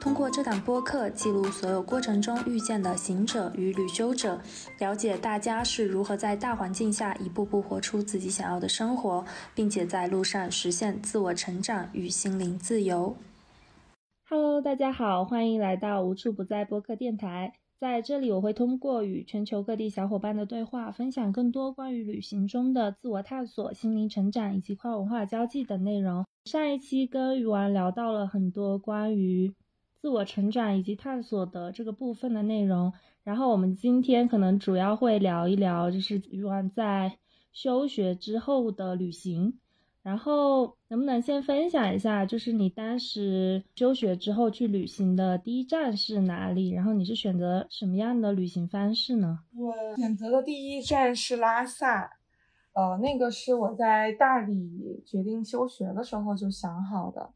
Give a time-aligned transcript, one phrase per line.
[0.00, 4.40] 通过这档播客，记录所有过程中遇见的行者与旅修者，
[4.78, 9.24] 了解大家是如何在大环境下一步步活出自己想要的生活，
[9.54, 13.16] 并且在路上实现自我成长与心灵自由。
[14.28, 17.54] Hello，大家好，欢迎来到无处不在播客电台。
[17.80, 26.24] 在这里，我会通过与全球各地小伙伴的对话，分享更多关于旅行中的自我探索、心灵成长以及跨文化交际等内容。
[26.44, 29.52] 上一期跟鱼丸聊到了很多关于。
[30.08, 32.90] 自我成长以及探索的这个部分的内容，
[33.24, 37.18] 然后我们今天可能主要会聊一聊，就是余丸在
[37.52, 39.58] 休学之后的旅行。
[40.02, 46.70] 然后能不能先分享一下，就是你当时休学之后去旅行的第一站是哪里？
[46.70, 49.40] 然后你是选择什么样的旅行方式呢？
[49.54, 52.10] 我选择的第一站是拉萨，
[52.72, 57.34] 呃，那个是我在大理决定休学的时候就想好的。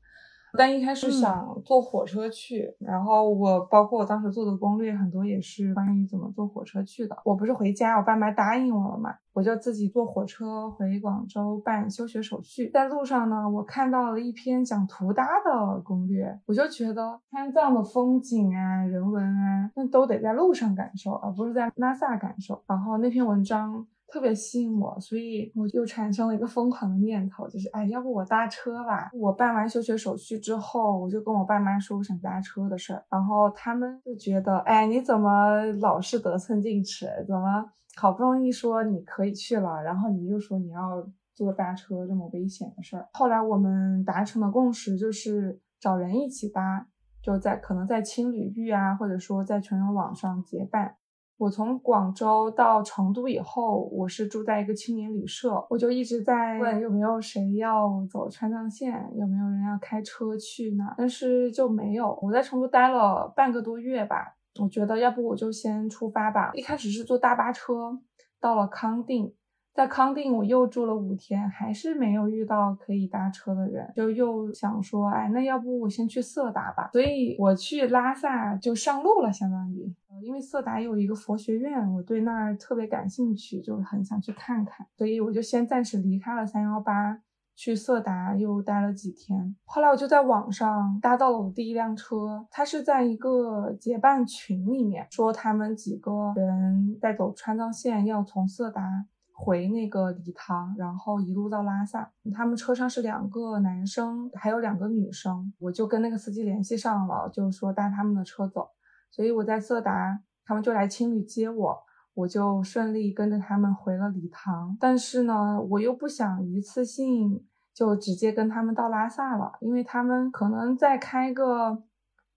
[0.57, 7.17] 但一开始想坐火车去，然后我包括我当时做的攻略很多也是关于怎么坐火车去的。
[7.25, 12.69] 我不是回家，我爸妈答应我了嘛，我就自己坐火车回广州办休学手续。
[12.71, 22.63] 在路上呢，我看到了一篇讲图搭的攻略，我就觉得川藏的风景啊、人文啊，那都得在路上感受，而不是在拉萨感受。
[22.67, 23.87] 然后那篇文章。
[24.13, 29.09] 特别吸引我，所以我就产生了一个疯狂的念头，就是哎，要不我搭车吧？
[29.15, 37.07] 我办完休学手续之后，我就跟我爸妈说我想搭车的事儿，然后他们就觉得，哎，你怎么老是得寸进尺？
[37.27, 37.65] 怎么
[37.97, 43.09] 好不容易说你可以去了，然后你又说你要坐搭车这么危险的事儿？
[43.15, 46.87] 后来我们达成的共识就是找人一起搭，
[47.23, 50.97] 就在可能在青旅域啊，或者说在全人网上结伴。
[51.43, 60.95] 我从广州到成都以后，我是住在一个青年旅社，我就一直在问有没有谁要走川藏线，有没有人要开车去那？
[60.97, 62.17] 但是就没有。
[62.23, 66.53] 我在成都待了半个多月吧，我觉得要不我就先出发吧。
[66.55, 67.99] 一开始是坐大巴车
[68.41, 69.35] 到了康定。
[69.75, 76.91] 在康定，我又住了五天，还是没有遇到可以搭车的人，就又想说，哎，那要不我先去色达吧。
[76.93, 79.91] 所以我去拉萨就上路了，相当于，
[80.23, 87.23] 因为色达有一个佛学院，我对那儿特别感兴趣，就很想去看看，所以我就先暂时离开了三幺八，
[87.57, 89.57] 去色达又待了几天。
[89.65, 99.07] 后来我就在网上搭到了我第一辆车，他是在一个结伴群里面说，他们几个人在走川藏线，要从色达。
[99.45, 102.09] 回那个理塘，然后一路到拉萨。
[102.33, 105.53] 他们车上是两个男生，还有两个女生。
[105.59, 108.69] 我就跟那个司机联系上了，就说搭他们的车走。
[109.11, 111.77] 所以我在色达，他们就来青旅接我，
[112.15, 114.77] 我就顺利跟着他们回了理塘。
[114.79, 117.45] 但是呢，我又不想一次性
[117.75, 121.83] 就直接跟他们到拉萨了，因为他们可能再开个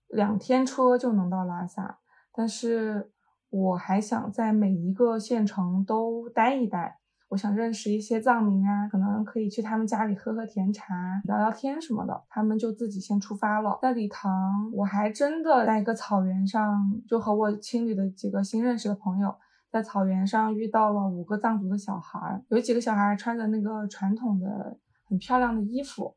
[0.07, 1.99] 两天车就能到拉萨，
[2.33, 3.11] 但是。
[3.55, 6.99] 我还想在每一个县城都待一待，
[7.29, 10.93] 我想认识一些藏民啊，可能可以去他们家里喝喝甜茶、
[11.23, 12.21] 聊聊天什么的。
[12.27, 13.79] 他们就自己先出发了。
[13.81, 19.33] 在理塘，我还真的在一个草原上，就和我青旅的几个新认识的朋友，
[19.71, 24.77] 在草原上遇到了五个藏族的小孩，有几个小孩穿着那个传统的
[25.07, 26.13] 很漂亮的衣服，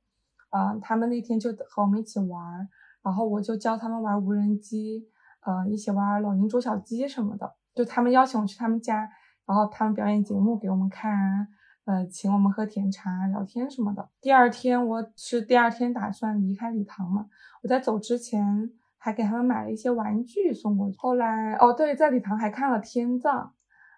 [0.51, 2.69] 啊，他们那天就和我们一起玩，
[3.05, 5.07] 然后我就教他们玩无人机。
[5.49, 9.09] 呃，一起玩老鹰捉小鸡什么的，就他们邀请我去他们家，
[9.47, 11.49] 然后他们表演节目给我们看，
[11.87, 14.11] 呃，请我们喝甜茶、聊天什么的。
[14.21, 17.25] 第二天我是第二天打算离开礼堂嘛，
[17.63, 20.99] 我在走之前还给他们买了一些玩具送过去。
[20.99, 23.55] 后来哦，对，在礼堂还看了天葬，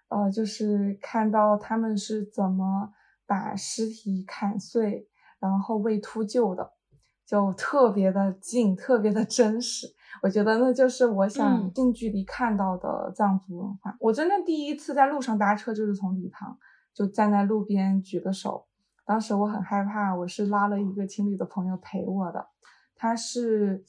[0.07, 2.93] 呃，就是看到他们是怎么
[3.27, 5.05] 把尸体砍碎，
[5.41, 6.71] 然后喂秃鹫的，
[7.25, 9.87] 就特别的近，特别的真实。
[10.21, 13.95] 我觉得那就是我想近距离看到的藏族文化。
[13.99, 16.57] 我真的第一次在路上搭车，就是从礼堂
[16.93, 18.65] 就站在路边举个手。
[19.05, 22.47] 当时我很害怕，我是拉了一个情侣的朋友陪我的，
[22.95, 23.83] 他是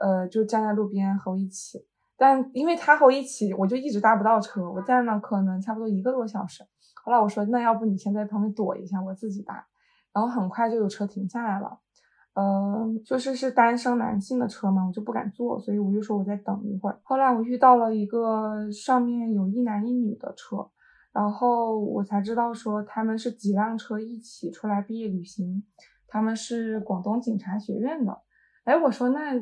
[0.00, 1.86] 呃就站在路边和我一起，
[2.16, 6.64] 但因为他和我一起，我就一直搭不到车，我站了可能差不多一个多小时。
[7.04, 9.66] 后来我说，那要不你先在旁边躲一下，我自己搭。
[10.12, 11.78] 然后很快就有车停下来了。
[12.36, 17.00] 呃，就是是单身男性的车嘛，我就不敢坐，所以我就说我再等一会儿。
[17.02, 20.68] 后来我遇到了一个上面有一男一女的车，
[21.14, 25.64] 然后我才知道说他们是几辆车一起出来毕业旅行，
[26.06, 28.20] 他们是广东警察学院的。
[28.64, 29.32] 哎，我说那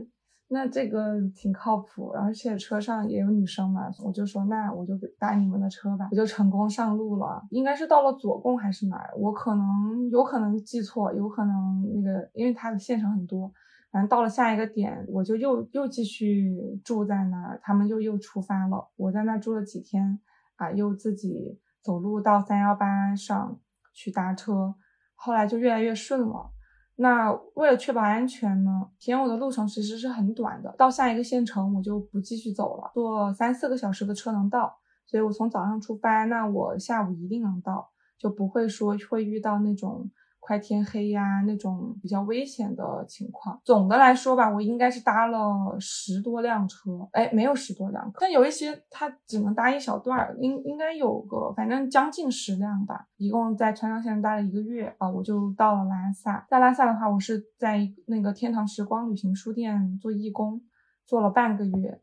[0.49, 7.43] 那这个挺靠谱，而且车上也有女生嘛，我就说那我就搭你们的车吧，我就成功上路了。
[7.51, 13.51] 应该是到了左贡还是哪儿，我可能有可能记错，有可能那个因为它的县城很多。
[13.91, 18.91] 反正到了下一个点，我就又又继续住在那儿，他们就又出发了。
[18.97, 20.21] 我在那住了几天，
[20.57, 23.61] 啊，又自己走路到三幺八上
[23.93, 24.75] 去搭车，
[25.15, 26.51] 后来就越来越顺了。
[26.97, 34.77] 那为了确保安全呢，田我的路程其实是很短的，到下一个县城我就不继续走了，坐三四个小时的车能到，
[35.07, 40.11] 所以我从早上出发，那我下午一定能到，就不会说会遇到那种。
[40.47, 43.59] 快天黑呀，那种比较危险的情况。
[43.65, 53.07] 总的来说吧，我应该是搭了十多辆车，哎，没有十多辆，但有一些它只能搭一小段儿，应应该有个反正将近十辆吧。
[53.17, 56.47] 一共在川藏线待了一个月啊，我就到了拉萨。
[56.51, 60.61] 在拉萨的话，我是在那个天堂时光旅行书店做义工，
[61.07, 62.03] 做了半个月。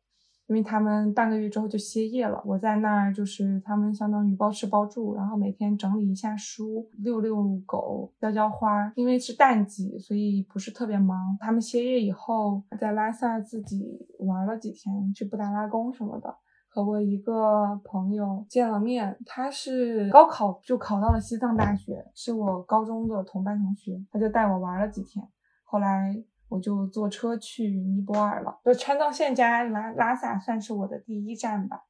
[0.52, 8.92] 因为他们半个月之后就歇业了，我在那儿就是他们相当于包吃包住，然后每天整理一下书，遛遛狗，浇浇花。
[8.98, 11.38] 因为是淡季，所以不是特别忙。
[11.40, 16.36] 他们歇业以后，在拉萨自己玩了几天，去布达拉宫什么的，
[16.68, 19.18] 和我一个朋友见了面。
[19.26, 25.26] 他是高考就考到了西藏大学，是我高中的同班同学，他就带我玩了几天。
[25.64, 26.22] 后来。
[26.52, 31.86] 我就坐车去尼泊尔了，就川藏线加拉拉萨算是我的第一站吧。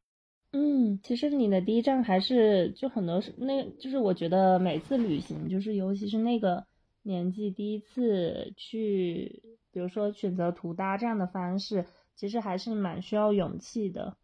[0.52, 6.63] 嗯，其实你的第一站还是就很多是那，就是我觉得每次旅行，就是尤其是那个
[7.02, 9.42] 年纪第一次去，
[9.72, 11.86] 比如说选择途搭这样的方式，
[12.16, 14.16] 其实还是蛮需要勇气的。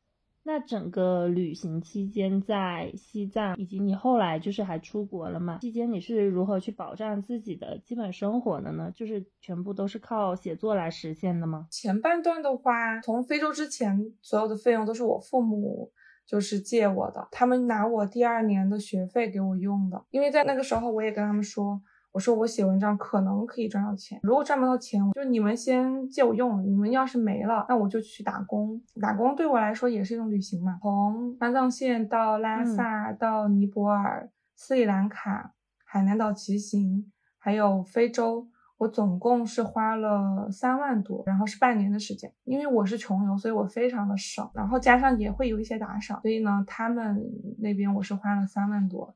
[0.48, 5.58] 那整个旅行期间，在西藏以及你后来就是还出国了嘛？
[5.58, 8.90] 期间你是如何去保障自己的基本生活的呢？
[8.96, 11.68] 就是全部都是靠写作来实现的吗？
[11.70, 15.92] 前半段的话，从非洲之前，所有的费用都是我父母
[16.26, 21.82] 就是借我的，他们拿我第二年的学费给我用的，因为在那个时候我也跟他们说。
[22.18, 26.66] 我说我写文章可能可以赚到钱，如果赚不到钱，就你们先借我用。
[26.66, 28.81] 你们要是没了，那我就去打工。
[29.00, 30.80] 打工对我来说也是一种旅行嘛。
[30.81, 35.54] 从川藏线到拉萨，到尼泊尔、斯里兰卡、
[35.86, 37.06] 海南岛骑行，
[37.38, 38.48] 还有非洲，
[38.80, 42.34] 我总共是花了三万多，然后是半年的时间。
[42.46, 47.22] 因为我是穷游，所以我非常的省，然后加上也会有一些打赏，所以呢，他们
[47.60, 49.13] 那边我是花了三万多。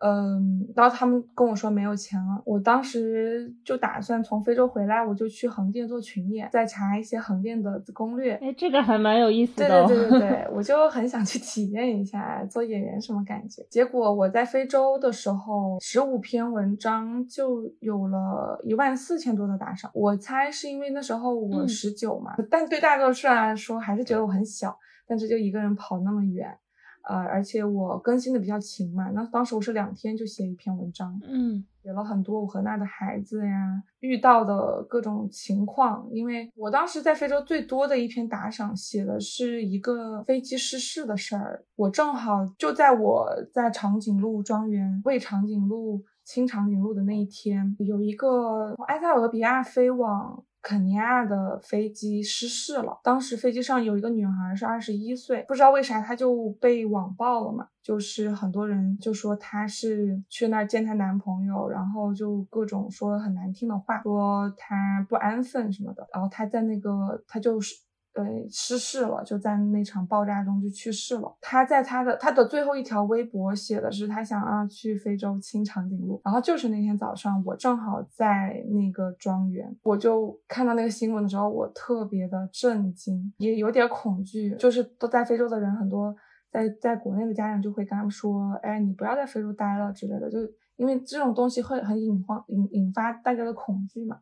[0.00, 8.34] 嗯，然后他们跟我说没有钱了，我当时就打算从非洲回来，我就去横店做群演，再查一些横店的攻略。
[8.34, 9.86] 哎，这个还蛮有意思的。
[9.86, 13.66] 对对对对对， 我就很想去体验一下做演员什么感觉。
[13.68, 19.90] 结果我在非洲的时候，十五篇文章就有了一万四千多的打赏。
[19.94, 26.56] 我猜是因为那时候我十九嘛，但对大多数人来说还是觉得我很小，但是就一个人跑那么远。
[27.02, 50.44] 呃，而且我更新的比较勤嘛，那当时我是两天就写一篇文章，嗯，写了很多我和那的孩子呀遇到的各种情况，因为我当时在非洲最多的一篇打赏写的是一个飞机失事的事儿，我正好就在我在长颈鹿庄园喂长颈鹿、清长颈鹿的那一天，有一个从埃塞俄比亚飞往。
[50.68, 67.74] 肯尼亚的飞机失事了，当时飞机上有一个女孩是二十一岁，不知道为啥她就被网暴了嘛，就是很多人就说她是去那儿见她男朋友，然后就各种说很难听的话，说她不安分什么的，然后她在那个她就是。
[68.18, 71.32] 呃，失事了，就在那场爆炸中就去世了。
[71.40, 84.56] 他在他的他的最后一条微博写的是他想要去非洲清长颈鹿，然后就是那天早上，我正好在那个庄园，我就看到那个新闻的时候，我特别的震惊，也有点恐惧。
[84.56, 86.12] 就是都在非洲的人，很多
[86.50, 90.38] 在在国内的家长就会跟他们说，哎，你不要在非洲待了之类的，就
[90.74, 94.18] 因为这种东西会很引慌引引发大家的恐惧嘛。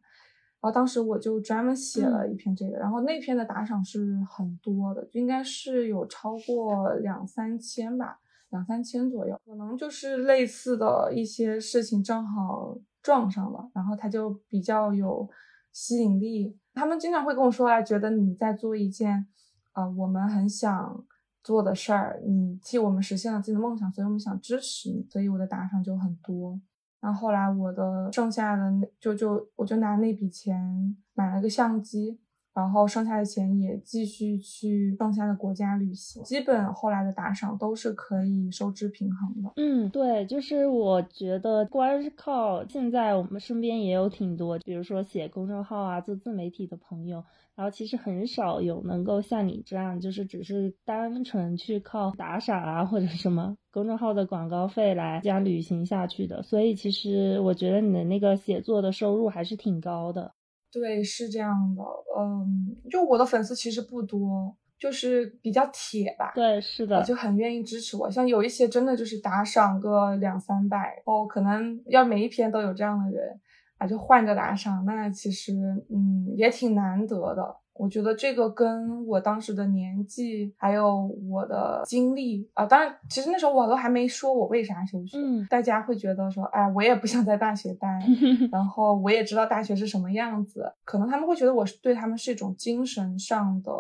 [0.66, 8.18] 然后当时我就专门写了一篇这个，然后那篇的打赏是很多的，应该是有超过两三千吧，
[8.50, 9.40] 两三千左右。
[9.46, 15.30] 可能就是类似的一些事情正好撞上了，然后它就比较有
[15.70, 16.58] 吸引力。
[16.74, 19.24] 他们经常会跟我说，哎，觉得你在做一件，
[19.70, 21.04] 啊，我们很想
[21.44, 26.60] 做的事儿，你替我们实现了自己的梦想，所以我们想支持你，所以我的打赏就很多。
[27.06, 28.64] 然后后来我的剩下的
[28.98, 32.18] 就就我就拿那笔钱买了个相机，
[32.56, 36.22] 然后剩下的钱也继续去剩下的国家旅行。
[36.24, 39.52] 基本后来的打赏都是可以收支平衡的。
[39.56, 47.22] 嗯，对，就是我觉得光是靠现在我们身边也有挺多，比如说写公众号啊、做自媒体的朋友。
[47.54, 56.42] 然后其实很少有能够像你这样，就是只是单纯去靠打赏啊或者什么公众号的广告费来这样旅行下去的。
[56.42, 60.32] 所以其实我觉得你的那个写作的收入还是挺高的。
[60.72, 61.82] 对，是这样的。
[62.18, 66.32] 嗯，就我的粉丝其实不多，就是比较铁吧。
[66.34, 68.10] 对，是的，就很愿意支持我。
[68.10, 73.40] 像有一些真的就是打赏个两三百哦，可能要每一篇都有这样的人。
[73.78, 75.52] 啊，就换着打赏，那其实
[75.90, 77.56] 嗯也挺难得的。
[77.78, 87.88] 我觉得这个跟我当时的年纪，还有我的经历啊，当然其实那时候我都还没说我为啥休学，嗯，大家会觉得说，哎，我也不想在大学待，
[88.52, 93.72] 然后我也知道大学是什么样子，可能他们会觉得我是对他们是一种精神上的。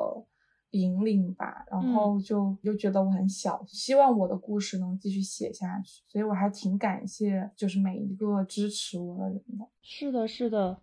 [0.72, 9.66] 引领吧，然后就就觉得我很小，希望我的故事能继续写下去，所以我还挺感谢，就是每一个支持我的人的。
[9.80, 10.76] 是的，是的，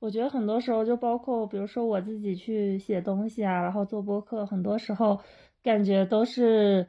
[0.00, 5.20] 我觉得很多时候就包括，比如说我自己去写东西啊，然后做播客，很多时候
[5.62, 6.88] 感觉都是，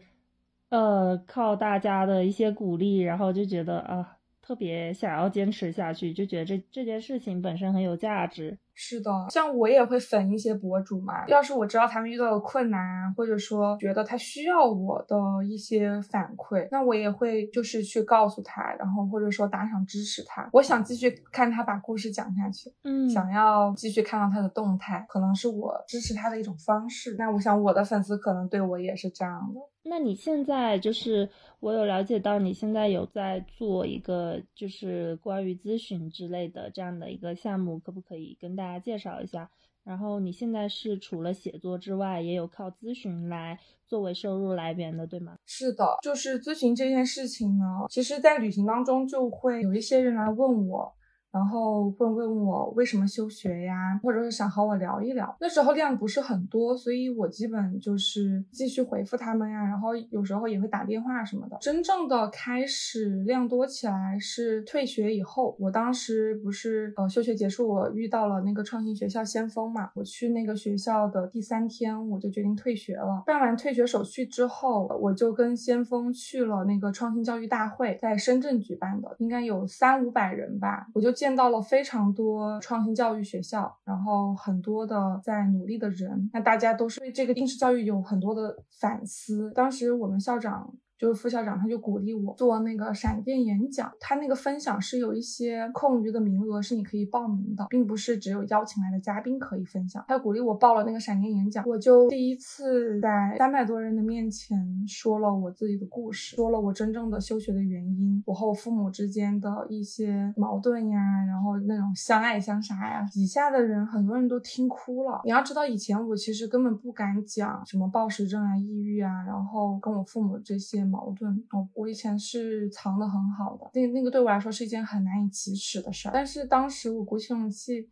[0.70, 4.18] 呃，靠大家的一些鼓励，然后就觉得啊。
[4.44, 8.58] 特别想要坚持下去，就觉得这这件事情本身很有价值。
[8.74, 11.28] 是的，像我也会粉一些博主嘛。
[11.28, 15.16] 要是我知道他们遇到的困难，或者说觉得他需要我的
[15.48, 20.50] 一些反馈，那我也会就是去告诉他，然后或者说打赏支持他。
[20.54, 27.16] 我想继续看他把故事讲下去，嗯，想要继续看到他的动态，可能是我支持他的一种方式。
[27.18, 29.62] 那我想我的粉丝可能对我也是这样的。
[29.83, 39.50] 那你现在就是我有了解到你现在有在做一个就是关于咨询之类的这样的一个项目，可不可以跟大家介绍一下？
[39.83, 45.35] 然后你现在是除了写作之外，也有靠咨询来作为收入来源的，对吗？
[45.47, 50.93] 是的，就是咨询这件事情呢，其实在旅行当中就会有一些人来问我。
[51.31, 55.33] 然后会问我为什么休学呀，或者是想和我聊一聊。
[55.39, 59.63] 那时候量不是很多，所以我基本就是继续回复他们呀。
[59.63, 61.57] 然后有时候也会打电话什么的。
[61.61, 65.55] 真正的开始量多起来是退学以后。
[65.57, 69.89] 我当时不是呃休学结束，我遇到了那个创新学校先锋嘛。
[69.95, 73.23] 我去那个学校的第三天，我就决定退学了。
[73.25, 80.88] 办完退学手续之后，我就跟先锋去了那个创新教育大会，在深圳举办的，应该有三五百人吧。
[80.93, 81.09] 我就。
[81.22, 89.51] 见到了非常多创新教育学校，然后很多的在努力的人，那大家都是对这个应试教育有很多的反思。
[89.54, 90.74] 当时我们校长。
[91.01, 93.91] 就是副校长，他就鼓励我做那个闪电演讲。
[94.00, 100.05] 他那个分享是有一些空余的名额，是你可以报名的，并不是只有邀请来的嘉宾可以分享。
[100.08, 104.55] 他鼓励我报了那个闪电演讲，我就第一次在三百多人的面前
[104.88, 113.03] 说了我自己的故事，说了我真正的休学的原因，我和我父母之间的一些矛盾呀，然后那种相爱相杀呀。
[113.12, 115.20] 底下的人很多人都听哭了。
[115.24, 120.90] 你要知道，以前我其实根本不敢讲什么暴食症啊、抑郁啊，然后跟我父母这些。
[120.91, 126.12] 矛盾我，我以前是藏的很好的，那那个对我来说是一件很难以启齿的事儿。
[126.13, 127.89] 但是当时我鼓起勇气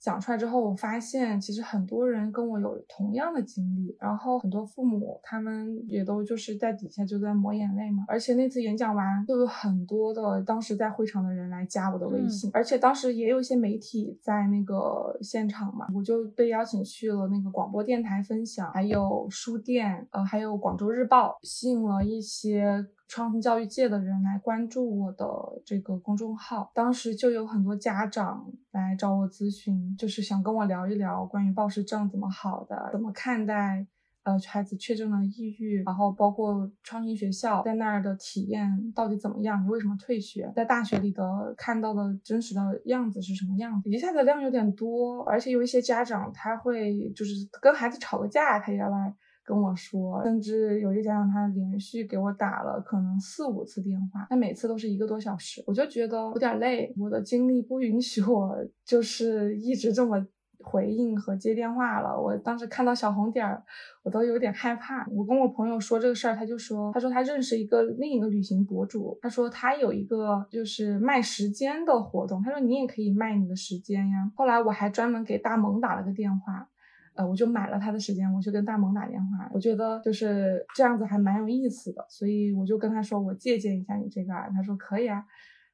[0.00, 8.04] 讲出来之后，我发现其实很多人跟我有同样的经历，然后很多父母他们也都就是在底下就在抹眼泪嘛。
[8.08, 22.86] 而且那次演讲完，就有很多的当时在会场的人来加我的微信，而且当时也有一些媒体在那个现场嘛，我就被邀请去了那个广播电台分享，还有书店，呃，还有广州日报，吸引了一些。
[23.10, 25.26] 创新教育界的人来关注我的
[25.66, 33.84] 这个公众号，当时就有很多家长来找我咨询，就是想跟我聊一聊关于暴食症怎么好的，怎么看待
[34.22, 43.90] 呃孩子确诊了抑郁，然后包括创新学校在那儿的体验到底怎么样，你为什么退学，在大学里的看到的真实的样子是什么样子？
[43.90, 49.12] 一下子量有点多，而且有一些家长他会就是跟孩子吵个架，他也来。
[49.50, 60.24] 跟我说，甚至有一个家长，他连续给我打了可能四五次电话，他每次都是一个多小时，我就觉得有点累，我的精力不允许我就是一直这么
[60.62, 62.16] 回应和接电话了。
[62.16, 63.60] 我当时看到小红点儿，
[64.04, 65.04] 我都有点害怕。
[65.10, 74.30] 我跟我朋友说这个事儿，他就说，他说他认识一个另一个旅行博主，他说他有一个就是卖时间的活动，他说你也可以卖你的时间呀。
[74.36, 76.68] 后来我还专门给大萌打了个电话。
[77.14, 85.24] 呃，我就买了他的时间，我就跟大萌打电话，我觉得就是这样子还蛮有意思的，所以我就跟他说，我借鉴一下你这个，他说可以啊，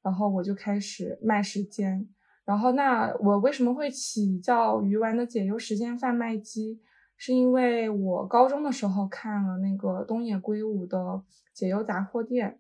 [0.03, 2.09] 然后我就开始卖时间，
[2.45, 6.81] 然后那我为什么会起叫鱼丸的解忧时间贩卖机？
[7.19, 11.23] 是因为我高中的时候看了那个东野圭吾的
[11.55, 12.59] 解忧杂货店，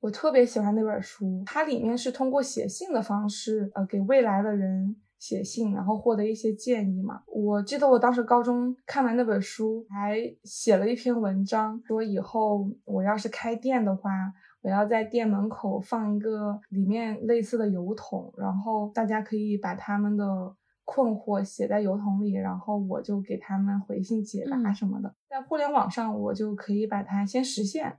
[0.00, 4.96] 我特别喜欢那本书，它里面是通过写信的方式，呃，给未来的人。
[5.20, 7.22] 写信，然后获得一些建议嘛。
[7.26, 14.10] 我记得我当时高中看完那本书，还写了一篇文章，说以后我要是开店的话，
[14.62, 20.24] 我要在店门口放一个里面类似的油桶，然后大家可以把他们的
[20.86, 25.14] 困惑写在邮筒里，然后我就给他们回信解答什么的。
[25.28, 27.98] 在互联网上，我就可以把它先实现，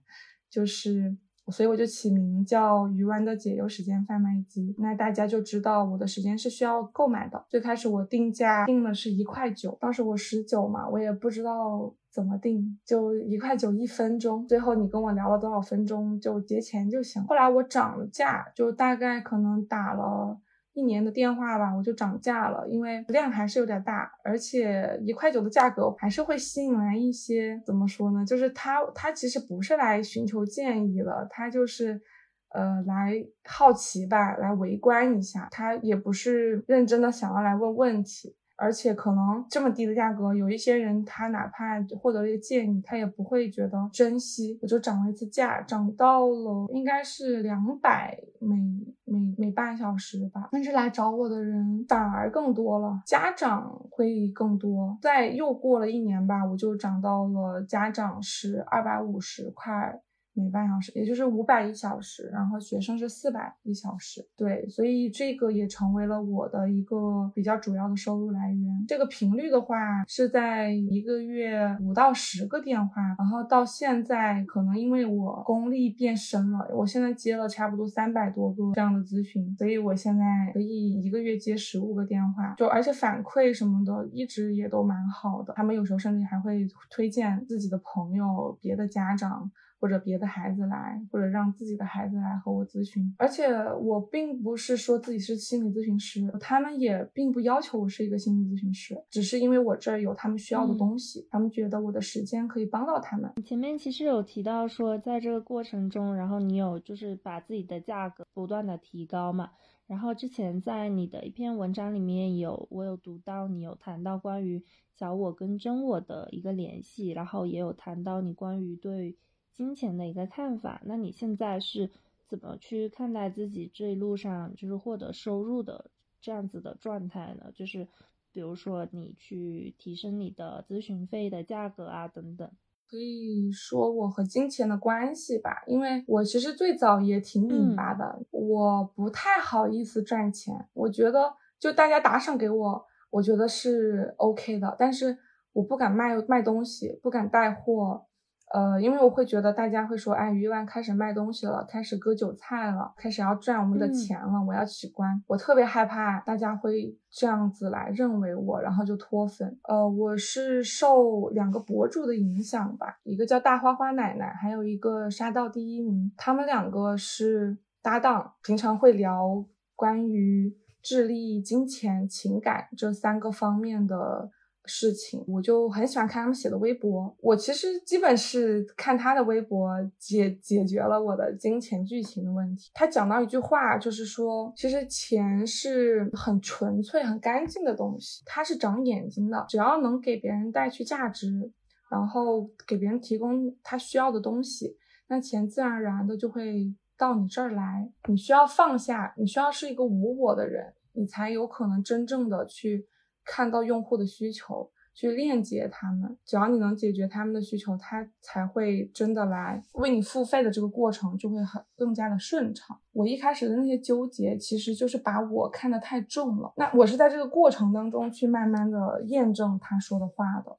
[0.49, 1.15] 就是。
[1.47, 7.43] 所以我就起名叫鱼丸的解忧时间贩卖机，那大家就知道我的时间是需要购买的。
[7.49, 14.47] 最开始我定价定的是一块九，当时我十九嘛，我也不知道怎么定，就一块九一分钟。
[14.47, 17.23] 最后你跟我聊了多少分钟就结钱就行。
[17.25, 20.39] 后来我涨了价，就大概可能打了。
[20.73, 28.25] 一年的电话吧，我就涨价了，因为量还是有点大，而且一块九的价格还是会吸引来一些，怎么说呢？
[28.25, 32.01] 就是他他其实不是来寻求建议了，他就是
[32.49, 38.35] 呃来好奇吧，来围观一下，他也不是认真的想要来问问题。
[38.61, 44.59] 而且可能这么低的价格，有一些人他哪怕获得了一个建议，他也不会觉得珍惜。
[44.61, 48.55] 我就涨了一次价，涨到了应该是两百每
[49.03, 50.49] 每每半小时吧。
[50.51, 54.95] 但是来找我的人反而更多了，家长会更多。
[55.01, 59.99] 再又过了一年吧，我就涨到了家长是二百五十块。
[60.33, 68.85] 每半小时，也就是五百一小时，然后学生是四百一小时，对，所以这个也成为了我的一个比较主要的收入来源。
[68.87, 80.23] 这个频率的话，是在一个月五到十个电话，然后到现在可能因为我功力变深了，我现在接了差不多三百多个这样的咨询，所以我现在
[80.53, 89.51] 可以一个月接十五个电话，就而且反馈什么的一直也都蛮好的，他们有时候甚至还会推荐自己的朋友、别的家长。
[89.81, 93.47] 或者别的孩子来，或者让自己的孩子来和我咨询，而且
[93.81, 103.33] 我并不是说自己是心理咨询师，他们也并不要求我是一个心理咨询师，只是因为我这儿有他们需要的东西，他们觉得我的时间可以帮到他们。
[103.43, 109.49] 前面其实有提到说，在这个过程中，然后你有就是把自己的价格不断的提高嘛，
[109.87, 114.63] 然后之前在你的一篇文章里面有我有读到你有谈到关于
[114.95, 119.17] 小我跟真我的一个联系，然后也有谈到你关于对。
[119.53, 121.89] 金钱的一个看法，那你现在是
[122.27, 127.51] 怎么去看待自己这一路上就是获得收入的这样子的状态呢？
[127.53, 127.87] 就是
[128.31, 132.49] 比如说你去提升你的咨询费的价格啊等等。
[132.89, 145.17] 可以说我和金钱的关系吧，因为我其实最早也挺拧巴的，我不太好意思赚钱，我觉得就大家打赏给我，我觉得是 OK 的，但是
[145.53, 148.07] 我不敢卖卖东西，不敢带货。
[148.53, 155.23] 呃，因为我会觉得大家会说，哎，鱼丸开始卖东西了，开始割韭菜了，开始要赚我们的钱了，我要取关。
[155.25, 159.57] 我特别害怕大家会这样子来认为我，然后就脱粉。
[159.63, 169.45] 呃，我是受两个博主的影响吧，一个叫大花花奶奶，还有一个杀到第一名，他们两个是搭档，平常会聊
[169.77, 174.29] 关于智力、金钱、情感这三个方面的。
[174.65, 177.15] 事情，我就很喜欢看他们写的微博。
[177.19, 182.69] 我其实基本是看他的微博解解决了我的金钱剧情的问题。
[182.73, 189.45] 他讲到一句话，就是说，其实钱是很纯粹、很干净的东西，它是长眼睛的。
[189.49, 191.51] 只要能给别人带去价值，
[191.89, 197.91] 然后给别人提供他需要的东西，那钱自然而然的就会到你这儿来。
[198.07, 202.87] 你需要放下，你需要是一个无我的人，你才有可能真正的去。
[203.33, 212.77] 看到用户的需求，去链接他们，只要你能解决他们的需求，他才会真的来为你付费的这个过程就会很更加的顺畅。
[212.91, 216.51] 我一开始的那些纠结，其实就是把我看得太重了。
[216.57, 220.57] 那我是在这个过程当中去慢慢的验证他说的话的。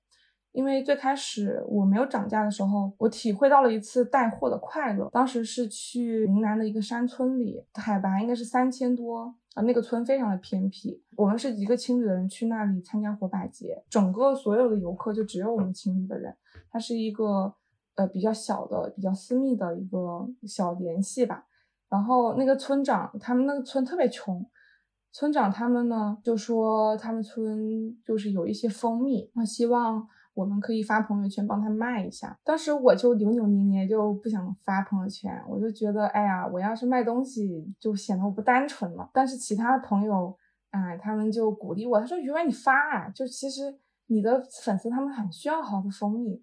[0.52, 5.08] 因为最开始我没有涨价的时候，我体会到了一次带货的快乐。
[5.10, 11.02] 当时是去云南的一个山村里，海拔应该是三千多啊，那个村非常的偏僻。
[11.16, 16.34] 我们是一个青旅的人去那里参加火把节，整个所有的游客就只有我们青旅的人。
[16.70, 17.54] 它是一个
[17.94, 21.46] 呃比较小的、比较私密的一个小联系吧。
[21.88, 24.44] 然后那个村长，他们那个村特别穷。
[25.14, 32.38] 村长他们呢就说他们村就是有一些蜂蜜，那希望我们可以发朋友圈帮他卖一下。
[32.42, 39.10] 当时我就扭扭捏捏，就不想发朋友圈，我就觉得，哎呀，我要是卖东西，就显得我不单纯了。
[39.12, 40.36] 但是其他朋友，
[40.70, 46.42] 哎，他们就鼓励我，他说：“余文，你发啊，就其实你的粉丝他们很需要好的蜂蜜。”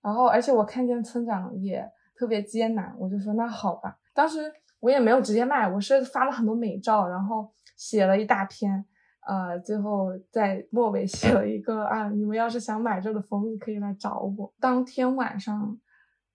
[0.00, 8.84] 然后，而且我看见村长也特别艰难，我就说：“那好吧。”当时我也没有直接卖，我是发了很多美照，然后写了一大篇。
[9.26, 14.52] 呃，最后在末尾写了一个啊，你们要是想买这个蜂蜜，可以来找我。
[14.60, 15.76] 当天晚上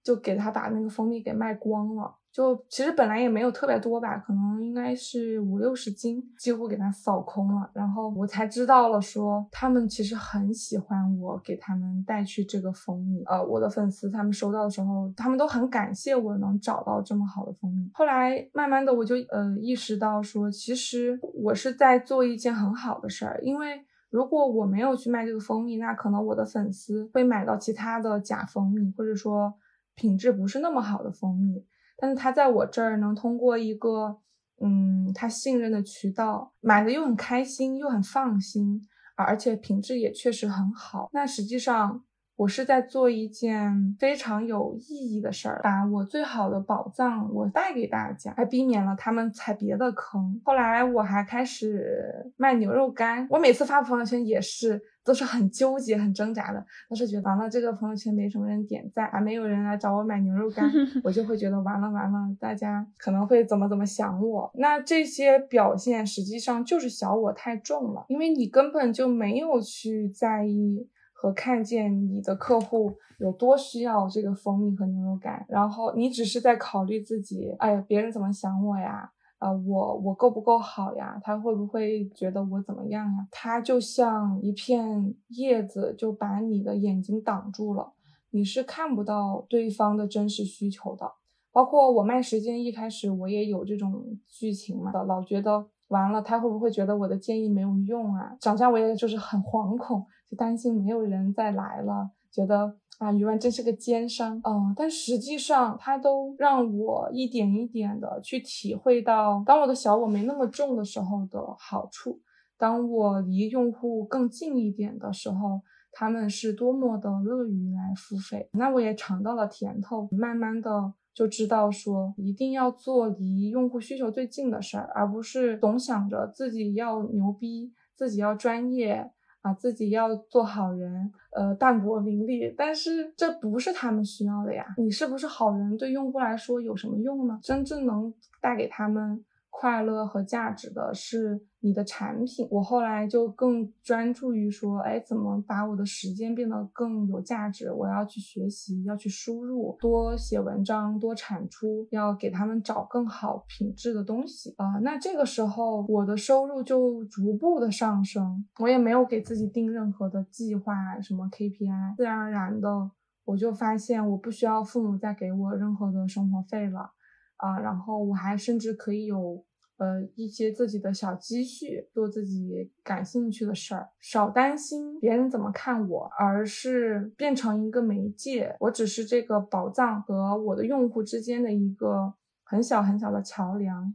[0.04, 2.16] 就给他把那个蜂蜜给卖光了。
[2.32, 7.70] 就其实本来也没有特别多吧，可能应该是五六十斤，几乎给它扫空了。
[7.74, 13.22] 然后我才知道了，说他们其实很喜欢我给他们带去这个蜂蜜。
[13.26, 17.92] 呃，我的粉丝他们收到的时候，他们都很感谢我能找到这么好的蜂蜜。
[17.94, 29.54] 后来慢慢的我就呃意识到说，其实我是在做一件很好的事儿，因为如果我没有去卖这个蜂蜜，那可能我的粉丝会买到其他的假蜂蜜，或者说
[29.96, 31.66] 品质不是那么好的蜂蜜。
[31.98, 34.20] 但是他在我这儿能通过一个，
[34.62, 38.82] 嗯，他信任的渠道买的又很开心又很放心，
[39.16, 41.10] 而且品质也确实很好。
[41.14, 42.04] 那实际上。
[42.38, 50.42] 我是在做一件非常有意义的事儿，把我最好的宝藏我带给大家，还避免了他们踩别的坑。
[50.44, 60.72] 后来我还开始卖牛肉干，我每次发朋友圈也是都是很纠结、很挣扎的，都是觉得完了这个朋友圈没什么人点赞，还没有人来找我买牛肉干，
[61.04, 64.52] 我就会觉得完了完了，大家可能会怎么怎么想我。
[64.56, 70.88] 那这些表现实际上就是小我太重了，因为你根本就没有去在意。
[71.14, 79.08] 和看见你的客户有多需要这个蜂蜜和牛肉干，然后你只是在考虑自己，哎呀，别人怎么想我呀？
[79.42, 81.20] 呃，我我够不够好呀？
[81.24, 83.28] 他会不会觉得我怎么样呀？
[83.32, 87.92] 他就像一片叶子，就把你的眼睛挡住了，
[88.30, 91.12] 你是看不到对方的真实需求的。
[91.52, 98.38] 包括我卖时间一开始，我也有这种剧情嘛，老觉得完了，他会不会觉得我的建议没有用啊？
[98.40, 100.06] 涨价我也就是很惶恐。
[100.30, 112.22] 就担心没有人再来了，觉得啊，余文真是个奸商，嗯，但实际上他都让我一点一点的去体会到，当我的小我没那么重的时候的好处，
[112.60, 115.62] 当我离用户更近一点的时候，
[115.92, 129.12] 他们是多么的乐于来付费，那我也尝到了甜头，慢慢的就知道说，一定要做离用户需求最近的事儿，而不是总想着自己要牛逼，自己要专业。
[129.42, 134.66] 啊，自己要做好人，呃，淡泊名利，但是这不是他们需要的呀。
[134.78, 137.40] 你是不是好人，对用户来说有什么用呢？
[137.42, 139.24] 真正能带给他们。
[139.54, 142.48] 快乐和价值的是你的产品。
[142.50, 147.72] 我后来就更专注于说，哎，怎么把我的时间变得更有价值？
[147.72, 154.80] 我要去学习，要去输入，多写文章，多产出，要给他们找更好品质的东西啊。
[154.82, 158.44] 那这个时候，我的收入就逐步的上升。
[158.60, 162.90] 我也没有给自己定任何的计划，什么 KPI，自然而然的，
[163.26, 166.94] 我就发现我不需要父母再给我任何的生活费了
[167.42, 167.60] 啊。
[167.60, 169.44] 然后我还甚至可以有。
[169.78, 178.56] 呃，一些自己的小积蓄，做自己感兴趣的事儿，少担心别人怎么看我，而是变成一个媒介。
[178.60, 183.92] 我只是这个宝藏和我的用户之间的一个很小很小的桥梁。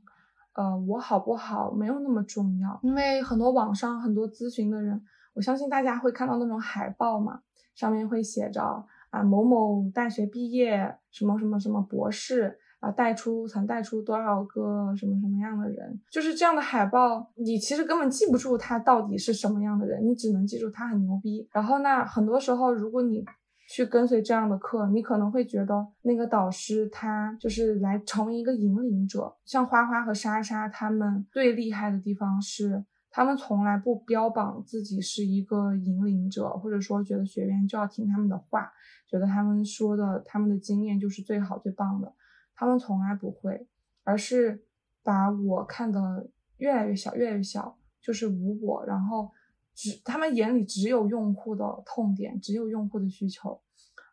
[0.55, 5.01] 呃，我好不好没有那么重要，因为很多网上很多咨询的人，
[5.35, 7.43] 我相信大家会看到那种海报嘛，
[7.77, 12.59] 上面会写着啊某某大学毕业，什么什么什么博士。
[12.87, 21.49] 啊，带出曾带出多少个什么什么样的人，就是这样的海报，你其实根本记不住他到底是什么样的人，你只能记住他很牛逼。
[21.53, 23.25] 然后那很多时候，如果你
[23.69, 29.35] 去跟随这样的课，你可能会觉得那个导师他就是来成为一个引领者。
[29.45, 38.71] 像花花和莎莎他们最厉害的地方是，他们从来不标榜自己是一个引领者，或者说觉得学员就要听他们的话，
[39.11, 42.13] 觉得他们说的他们的经验就是最好最棒的。
[42.57, 43.67] 他们从来不会，
[44.03, 44.65] 而是
[45.03, 49.31] 把我看得越来越小，越来越小，就是无我，然后
[49.75, 53.61] 只他们眼里只有用户的痛点，只有用户的需求，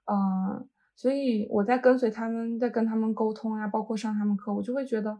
[0.05, 5.17] 嗯，所以我在跟随他们，在跟他们沟通呀，包括上他们课，我就会觉得，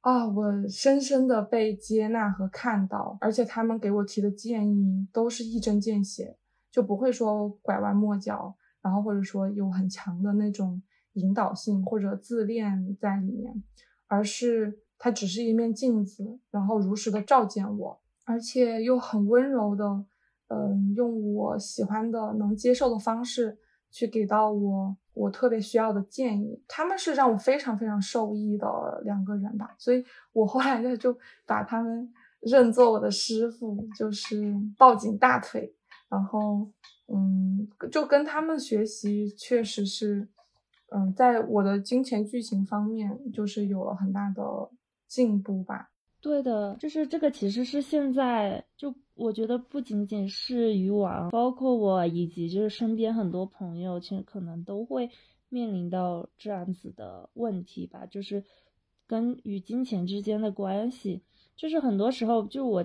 [0.00, 6.38] 啊，我深深的被接纳和看到，而且他们给我提的建议都是一针见血，
[6.70, 10.82] 就不会说拐弯抹角，然后或者说有很强的那种。
[11.18, 13.62] 引导性或者自恋在里面，
[14.06, 20.04] 而是它只是一面镜子，然后如实的照见我，而且又很温柔的
[20.48, 23.58] 嗯，用我喜欢的、能接受的方式
[23.90, 26.62] 去给到我我特别需要的建议。
[26.66, 28.66] 他们是让我非常非常受益的
[29.04, 30.02] 两个人吧，所以
[30.32, 35.74] 我后来就就把他们认作我的师傅，就是抱紧大腿，
[36.08, 36.66] 然后
[37.08, 40.28] 嗯，就跟他们学习，确实是，
[40.90, 44.42] 嗯，在我的金钱剧情方面，就是有了很大的
[45.06, 45.90] 进步吧。
[46.20, 55.10] 对的，就是这个，其实是现在就我觉得不仅仅是鱼王，包括我以及就是身边很多朋友，其实可能都会
[55.48, 58.42] 面临到这样子的问题吧，就是
[59.06, 61.22] 跟与金钱之间的关系，
[61.54, 62.84] 就是很多时候，就我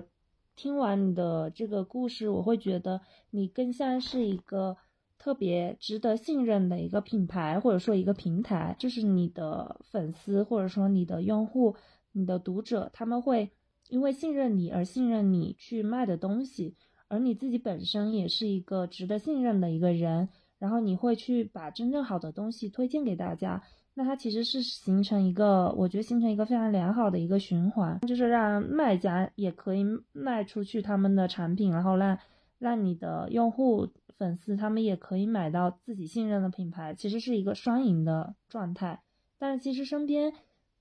[0.54, 4.76] 听完你的这个故事，我会觉得你更像是一个
[5.24, 11.74] 特别值得信任的一个品牌，或者说一个平台，就是你的粉丝或者说你的用户。
[12.12, 13.50] 你的读者他们会
[13.88, 16.76] 因为信任你而信任你去卖的东西，
[17.08, 23.62] 而你自己本身也是一个值得信任的一个人，然后你会去把真正好的东西推荐给大家，
[23.94, 32.18] 那它其实是形成一个，我觉得形成一个非常良好的一个循环，就是让卖家也可以卖出去他们的产品，然后让
[32.64, 39.02] 让你的用户粉丝他们也可以买到自己信任的品牌，其实是一个双赢的状态。
[39.38, 40.32] 但是其实身边。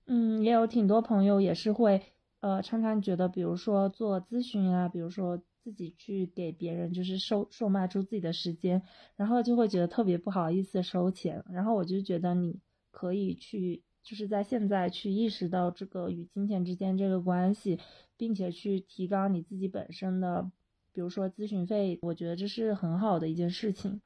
[0.05, 2.01] 嗯，也有挺多朋友也是会，
[2.41, 8.81] 呃，常常觉得，比如说做咨询啊，比如说自己去给别人就是售售卖出自己的时间，
[9.15, 11.41] 然后就会觉得特别不好意思收钱。
[11.49, 12.59] 然后我就觉得你
[12.91, 17.79] 可以去，就是在现在去意识到这个与金钱之间这个关系，
[18.17, 20.51] 并且去提高你自己本身的，
[20.93, 23.99] 比如说咨询费，我觉得这是很好的一件事情。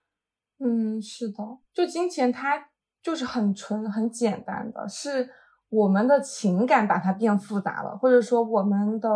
[0.60, 2.70] 嗯，是的，就金钱它
[3.04, 5.30] 就是很纯、很简单的，是。
[5.70, 9.10] 我们的情感把它变复杂了，或者说我们的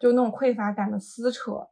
[0.00, 1.66] 就那种匮乏感的撕扯，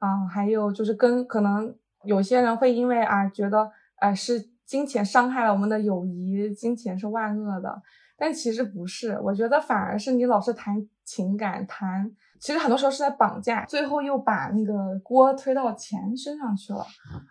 [0.00, 7.80] 啊，还有就是跟可能有些人会因为啊觉得啊是金钱伤害了我们的友谊，金钱是万恶的，
[8.16, 16.84] 但其实不是，我觉得反而是你老是谈情感，谈其实很多时候是在绑架，最后又把那个锅推到钱身上去了，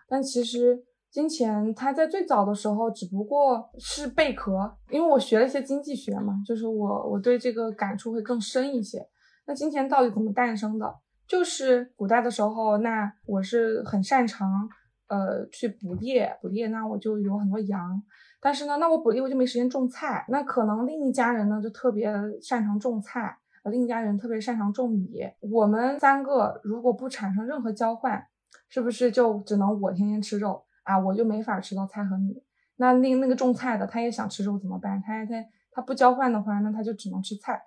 [0.08, 0.84] 但其实。
[1.08, 8.98] 金钱，它在最早的时候只不过是贝壳，因为我学了一些经济学嘛，就是我我对这个感触会更深一些。
[9.46, 10.94] 那金钱到底怎么诞生的？
[11.26, 14.68] 就是古代的时候，那我是很擅长
[15.08, 18.02] 呃去捕猎，捕猎那我就有很多羊，
[18.46, 22.08] 但是呢，那我捕猎我就没时间种菜，那可能另一家人呢就特别
[22.40, 28.24] 擅长种菜，另一家人特别擅长种米，我们三个如果不产生任何交换，
[28.68, 30.62] 是不是就只能我天天吃肉？
[30.84, 32.40] 啊，我就没法吃到菜和米。
[32.76, 35.02] 那那那个种菜的，他也想吃肉怎么办？
[35.04, 37.60] 他他他不交换的话，那他就只能吃菜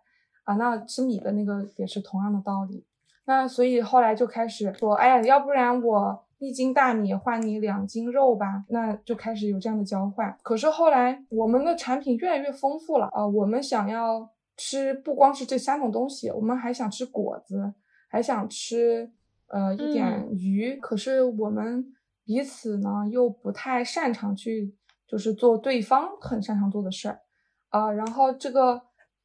[0.46, 0.56] 啊。
[0.56, 2.86] 那吃米的那个也是同样的道理。
[3.26, 8.66] 那所以后来就开始说，哎呀，要不然我一斤大米换你两斤肉吧。
[8.70, 10.36] 那就开始有这样的交换。
[10.42, 17.74] 可是后来我们的产品越来越丰富了啊，我们想要吃不光是这三种东西，我们还想吃果子，
[18.10, 19.12] 还想吃
[19.48, 20.76] 呃一点鱼。
[20.82, 21.94] 可是我们。
[22.26, 24.72] 彼此呢又不太擅长去，
[25.08, 27.22] 就是做对方很擅长做的事儿，
[27.70, 28.80] 啊，然后这个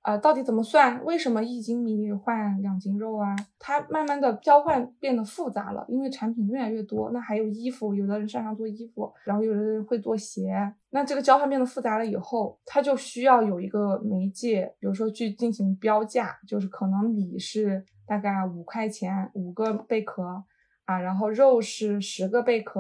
[0.05, 1.05] 呃到底怎么算？
[1.05, 3.35] 为什么一斤米换两斤肉啊？
[3.59, 7.11] 它慢慢的交换变得复杂了，因为产品越来越多。
[7.11, 10.73] 那还有衣服，有的人擅长做衣服，然后有的人会做鞋。
[10.90, 20.45] 那这个交换变得复杂了以后，它就需要有一个媒介，比如说去进行标价，就是可能米是大概五块钱五个贝壳。
[20.87, 22.79] 啊，然后肉是十个贝壳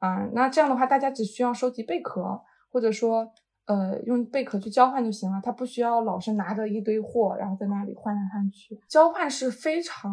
[0.00, 3.32] 啊，那这样的话，大家只需要收集贝壳，或者说，
[3.66, 8.80] 呃，用贝壳去交换就行了，他不需要老是拿着一堆货，然后在那里换来换去。
[8.88, 10.10] 交换是非常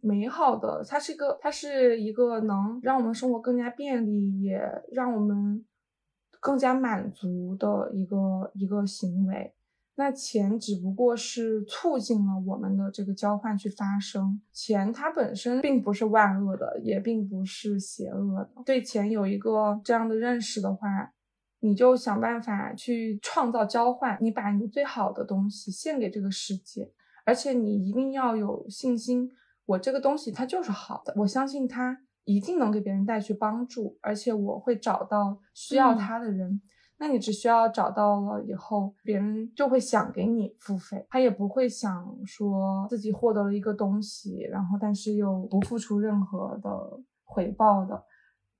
[0.00, 4.58] 美好的，它是一个，它是一个能让我们生活更加便利，也
[4.90, 5.64] 让我们
[6.40, 9.54] 更加满足的一个一个行为。
[9.96, 18.50] 那钱只不过是促进了我们的这个交换去发生，钱它本身并不是万恶的，也并不是邪恶的。
[18.64, 21.13] 对钱有一个这样的认识的话，
[21.64, 26.92] 你就想办法去创造交换，你把你最好的东西献给这个世界，
[27.24, 29.32] 而且你一定要有信心，
[29.64, 36.60] 我这个东西它就是好的，我相信它一定能给别人带去帮助，而且我会找到需要它的人。
[36.98, 46.70] 那你只需要找到了以后，别人就会想给你付费，他也不会想说自己获得了一个东西，然后但是又不付出任何的
[47.24, 48.04] 回报的，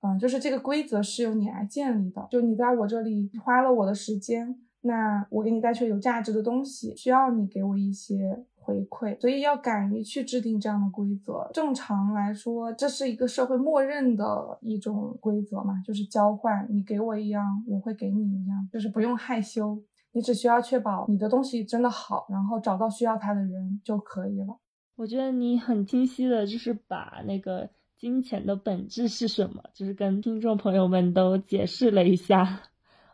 [0.05, 11.49] 嗯，就是这个规则是由你来建立的，就你在我这里花了我的时间，那我给你带去有价值的东西，需要你给我一些回馈，所以要敢于去制定这样的规则。
[11.53, 24.59] 正常来说，这是一个社会默认的一种规则嘛，就是交换，你给我一样，我会给你一样，就是不用害羞，你只需要确保你的东西真的好，然后找到需要它的人就可以了。
[24.95, 32.63] 我觉得你很清晰的，就是把那个金钱的本质是什么，就是跟听众朋友们都解释了一下，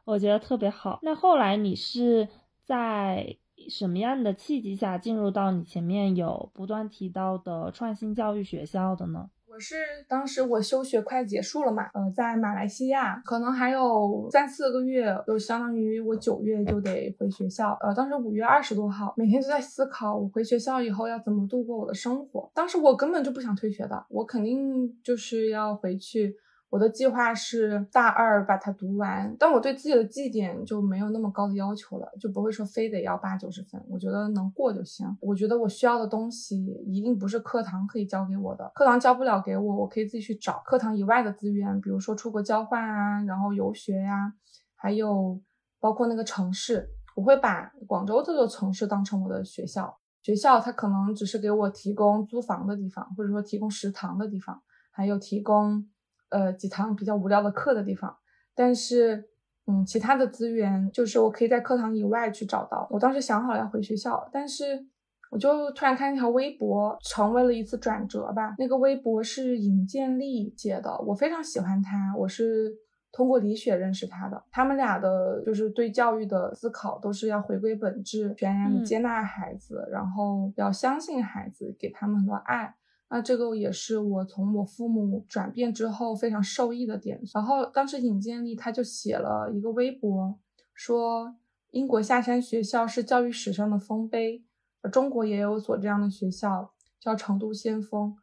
[0.06, 1.00] 我觉得特别好。
[1.04, 2.28] 那后来你是
[2.63, 3.38] 在
[3.70, 9.30] 什么样的契机下进入到你前面有不断提到的创新教育学校的呢？
[9.53, 9.75] 我是
[10.07, 17.77] 当时我休学快结束了嘛，呃，在马来西亚，可能还有三四个月，就相当于我九月就得回学校。
[17.81, 22.49] 呃，当时五月二十多号，每天都在思考我回学校以后要怎么度过我的生活。
[22.53, 26.33] 当时我根本就不想退学的，我肯定就是要回去。
[26.71, 35.05] 我的计划是大二把它读完，但我对自己的绩点就没有那么高的要求了，就不会说非得要八九十分，我觉得能过就行。
[35.19, 44.34] 我觉得我需要的东西一定不是课堂可以教给我的，课堂教不了给我，我可以自己去找课堂以外的资源，比如说出国交换啊，然后游学呀，
[44.73, 45.41] 还有
[45.81, 49.97] 包括那个城市，我会把广州这座城市当成我的学校。
[50.21, 55.86] 学校它可能只是给我提供租房的地方，或者说提供食堂的地方，还有提供。
[56.32, 58.17] 呃，几堂比较无聊的课的地方，
[58.56, 59.30] 但是，
[59.67, 62.88] 嗯，其他的资源就是我可以在课堂以外去找到。
[62.89, 64.88] 我当时想好了要回学校，但是
[65.30, 68.56] 我就突然看一条微博，成为了一次转折吧。
[68.58, 72.74] 那个微博是尹建莉写的，我非常喜欢她，我是
[73.12, 74.41] 通过李雪认识他的。
[74.52, 82.76] 他们俩的就是对教育的思考都是要回归本质，全然接纳孩子，然后要相信孩子，给他们很多爱。
[83.13, 87.21] 那这个也是我从我父母转变之后非常受益的点。
[87.34, 90.39] 然后当时尹建莉他就写了一个微博，
[90.74, 91.36] 说
[91.71, 94.45] 英国下山学校是教育史上的丰碑，
[94.82, 96.71] 而中国也有所这样的学校，
[97.02, 98.15] 叫成都先锋。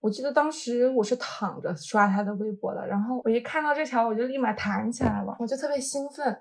[0.00, 6.38] 我记得当时我是躺着刷他的微博的，然后我一看到这条，我就立马弹起来了，我就特别兴奋，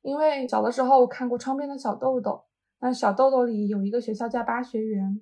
[0.00, 2.42] 因为小的时候我看过窗边的小豆豆，
[2.80, 5.20] 那小豆豆里有一个学校叫巴学园。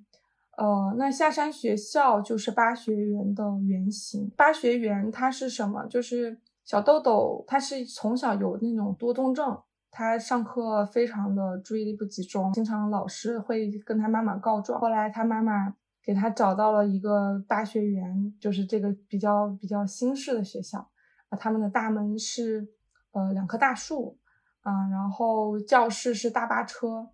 [0.58, 4.30] 呃，那下山学校就是巴学园的原型。
[4.36, 5.86] 巴学园它是什么？
[5.86, 9.58] 就是小豆豆，他是从小有那种多动症，
[9.90, 14.78] 他上课非常的注意力不集中，经常老师会跟他妈妈告状。
[14.78, 20.86] 后来他妈妈给他找到了一个巴学园，就是这个比较比较新式的学校。
[21.30, 22.68] 啊，他们的大门是
[23.12, 24.18] 呃两棵大树，
[24.60, 27.08] 啊，然后教室是大巴车，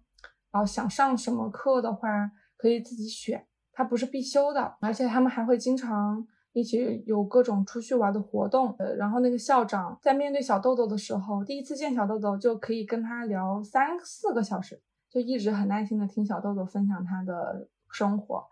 [0.51, 2.33] 然后想上什么课的话。
[2.59, 8.75] 可以自己选，它不是必修的，而且他们还会经常一起有各种出去玩的活动。
[8.79, 18.44] 呃，然后那个校长在面对小豆豆的时候，第一次见小豆豆就可以跟他聊三四个小时，就一直很耐心的听小豆豆分享他的生活。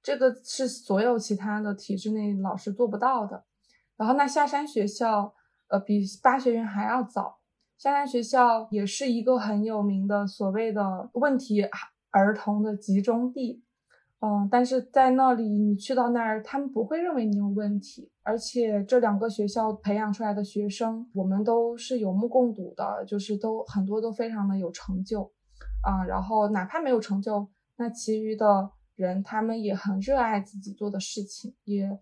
[0.00, 3.44] 这个是所有其他的体制内老师做不到的。
[3.96, 5.34] 然后那下山学校，
[5.66, 7.40] 呃，比八学院还要早。
[7.76, 11.68] 下山学校也是一个很有名的所谓的问题。
[12.10, 13.62] 儿童的集中地，
[14.20, 25.30] 嗯，但是在那里，你去到那儿，他们不会认为你有问题，而且这两个学校培养出来的学生，我们都是有目共睹的，就是都很多都非常的有成就，
[25.82, 32.00] 啊，然后哪怕没有成就，那其余的人他们也很热爱自己做的事情，也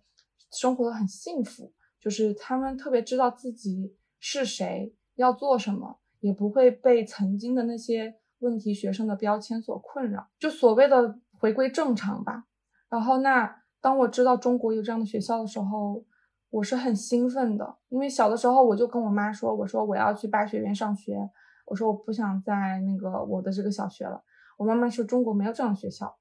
[0.53, 8.14] 生活的很幸福，就是他们特别知道自己是谁，要做什么，也不会被曾经的那些。
[8.40, 12.44] 问题学生的标签所困扰，就所谓的回归正常吧。
[12.88, 16.05] 然后，那当我知道中国有这样的学校的时候，
[16.51, 21.18] 我是很兴奋的，因为小的时候我就跟我妈说，我说我要去巴学院上学，
[21.66, 24.22] 我说我不想在那个我的这个小学了。
[24.57, 26.16] 我妈妈说中国没有这样的学校，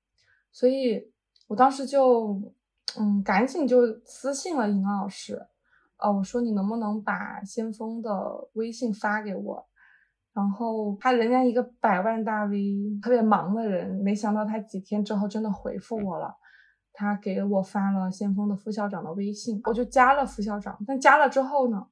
[0.51, 1.11] 所以
[1.47, 2.41] 我当时就
[2.97, 5.47] 嗯，赶紧就私信了尹老师，
[5.97, 9.67] 呃，我说你能不能把先锋的微信发给我。
[10.35, 16.35] 然后他人家一个百万大 V，特别忙的人，没想到他几天之后真的回复我了，
[16.91, 20.77] 他给我发了先锋的副校长的微信，我就加了副校长。
[20.85, 21.87] 但加了之后呢，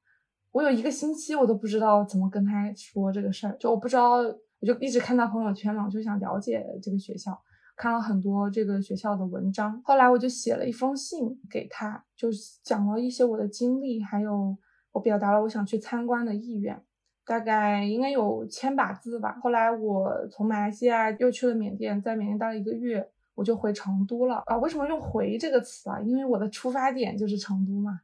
[0.51, 7.41] 我有一个星期我都不知道怎么跟他说这个事儿，就我不知道，我就一直看他朋友圈嘛，我就想了解这个学校，
[7.77, 9.81] 看了很多这个学校的文章。
[9.85, 12.27] 后来我就写了一封信给他，就
[12.61, 14.57] 讲了一些我的经历，还有
[14.91, 16.83] 我表达了我想去参观的意愿。
[17.25, 19.37] 大概应该有千把字吧。
[19.41, 24.57] 后来我从马来西亚又去了缅甸，在缅甸待了一个月，我就回成都了啊。
[24.57, 25.99] 为什么用“回”这个词啊？
[26.01, 28.01] 因为我的出发点就是成都嘛，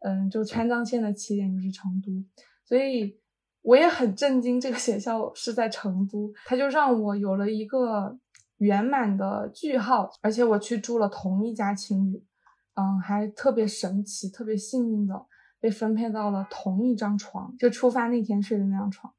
[0.00, 2.10] 嗯，就川藏线的起点就是成都，
[2.64, 3.16] 所以
[3.60, 8.18] 我也很震惊，这个学校是在成都，它就让我有了一个
[8.58, 10.10] 圆满的句号。
[10.22, 12.24] 而且我去住了同一家青旅，
[12.74, 15.26] 嗯，还特别神奇，特别幸运的
[15.62, 19.10] 被分配到了同一张床，就出发那天睡的那张床。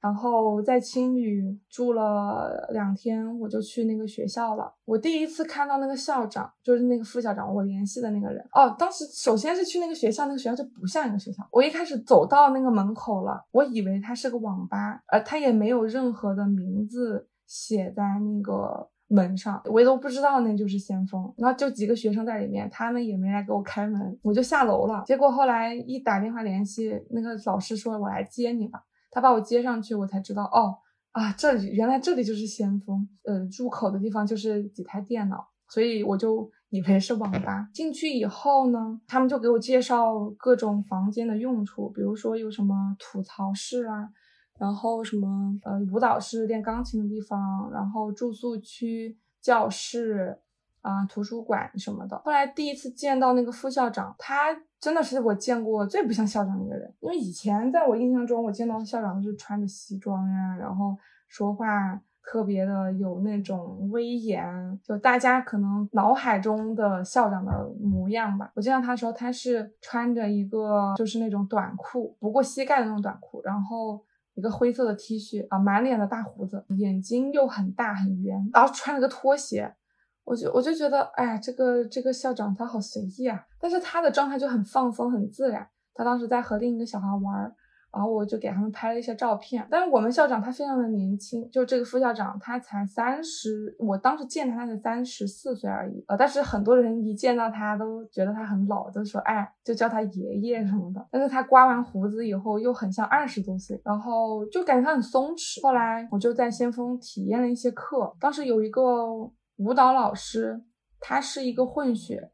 [0.00, 4.72] 然后在青旅住了两天，我就去那个学校了。
[4.84, 8.40] 我第一次看到那个校长，就是那个副校长，我联系的那个人。
[8.52, 11.44] 哦，当时首先是去那个学校，那个学校就不像一个学校。
[11.50, 21.32] 我一开始走到那个门口了，我以为它是个网吧，呃，它也没有任何的名字写在那个门上，我都不知道那就是先锋。
[21.36, 25.02] 然后就几个学生在里面，他们也没来给我开门，我就下楼了。
[25.06, 28.84] 结果后来一打电话联系那个老师，说我来接你吧。
[29.10, 30.76] 他把我接上去，我才知道哦
[31.12, 37.66] 啊，这里原来这里就是先锋，呃，入口的地方就是几台电脑，所以我就以为是网吧。
[37.72, 44.10] 进去以后呢，他们就给我介绍各种房间的用处，比如说有什么吐槽室啊，
[44.58, 50.38] 然后什么呃舞蹈室、练钢琴的地方，然后住宿区、教室
[50.82, 52.18] 啊、图书馆什么的。
[52.24, 54.56] 后来第一次见到那个副校长，他。
[54.80, 60.96] 真的是我见过最不像校长的一个人，因为以前在我印象中，我见到校长都是穿着西装呀，然后
[61.26, 68.52] 说话特别的有那种威严，就大家可能脑海中的校长的模样吧。
[68.54, 74.00] 我见到他的时候，他是穿着一个就是那种短裤，不过膝盖的那种短裤，然后
[74.38, 79.74] 一个灰色的 T 恤啊，满脸的大胡子，眼睛又很大很圆，然后穿了个拖鞋。
[80.22, 85.68] 我就我就觉得，哎呀，这个这个校长他好随意啊，但是他的状态就很放松很自然。
[85.92, 87.52] 他当时在和另一个小孩玩。
[87.90, 101.06] 然后我就给他们拍了一些照片，但是我们校长他非常的年轻，就这个副校长他才三十，我当时见他才三十四岁而已，呃，但是很多人一见到他都觉得他很老，都说哎，就叫他爷爷什么的。
[101.10, 105.62] 但是他刮完胡子以后又很像二十多岁，然后就感觉他很松弛。
[105.62, 109.14] 后来我就在先锋体验了一些课，当时有一个
[109.56, 110.62] 舞蹈老师，
[111.00, 112.30] 他是一个混血。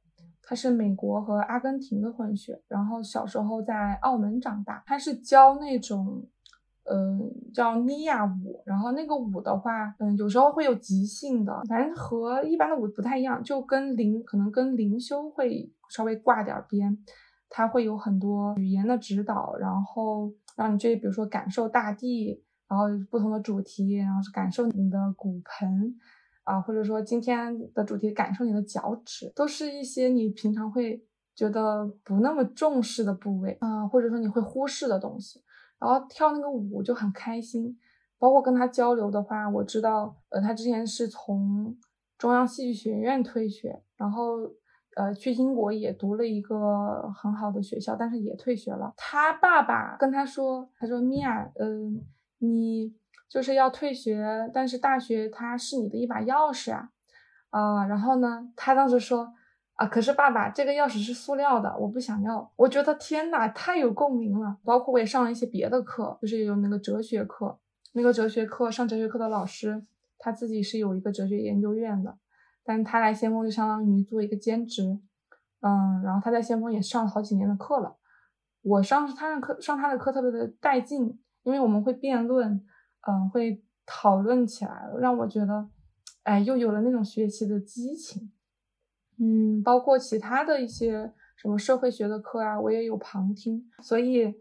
[0.47, 4.83] 他是美国和阿根廷的混血，然后小时候在澳门长大。
[4.87, 6.27] 他是教那种，
[6.85, 8.63] 嗯，叫尼亚舞。
[8.67, 16.99] 然后那个舞的话，嗯，有时候会有即兴的，反正和一般的舞不太一样，就跟灵可能跟灵修会稍微挂点边。
[17.49, 25.95] 他会有很多语言的指导，然后让你去，比如说感受大地，然后不同的主题，然后是感受你的骨盆。
[26.45, 31.03] 啊，或者说今天的主题感受你的脚趾，都是一些你平常会
[31.35, 35.43] 觉得不那么重视的部位啊，或者说你会忽视的东西。
[35.81, 37.79] 然后跳那个舞就很开心，
[38.19, 41.77] 包括跟他交流的话，我知道，呃，他之前是从
[42.17, 44.39] 中央戏剧学院退学，然后
[44.97, 48.95] 呃去英国也读了一个很好的学校，但是也退学了。
[48.97, 52.05] 他爸爸跟他说，他说米娅，嗯，
[52.39, 52.95] 你。
[53.35, 56.89] 就是要退学，但是大学它是你的一把钥匙啊，
[57.51, 59.35] 啊，然后呢，他当时说
[59.75, 62.49] 啊，可是爸爸，这个钥匙是塑料的，我不想要。
[62.55, 64.57] 我觉得天呐，太有共鸣了。
[64.63, 67.59] 包括我也上了一些别的课，就是有那个哲学课，
[67.95, 69.85] 那个哲学课上哲学课的老师
[70.17, 72.17] 他自己是有一个哲学研究院的，
[72.63, 75.01] 但他来先锋就相当于做一个兼职，
[75.61, 77.97] 嗯，然后他在先锋也上了好几年的课了。
[78.63, 82.65] 我上他的课，上他的课特别的带劲，因为我们会辩论。
[83.07, 85.69] 嗯，会讨论起来，让我觉得，
[86.23, 88.33] 哎，又有了那种学习的激情。
[89.19, 94.35] 嗯，包括其他的一些什么社会学的课啊，我也有旁听，所以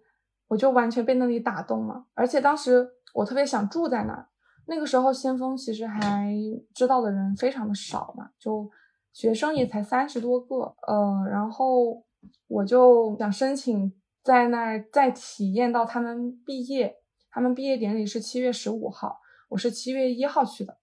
[0.47, 2.05] 我就完全被那里打动了。
[2.13, 4.27] 而且当时我特别想住在那儿。
[4.65, 6.33] 那个时候先锋其实还
[6.73, 8.71] 知道的人非常的少嘛，就
[9.11, 10.73] 学生也才三十多个。
[10.87, 12.03] 呃，然后
[12.47, 13.93] 我就想申请
[14.23, 17.02] 在那儿再体验到他们毕业。
[17.33, 19.19] 他们毕业典礼是七月十五号，
[19.49, 20.77] 我是七月一号去的，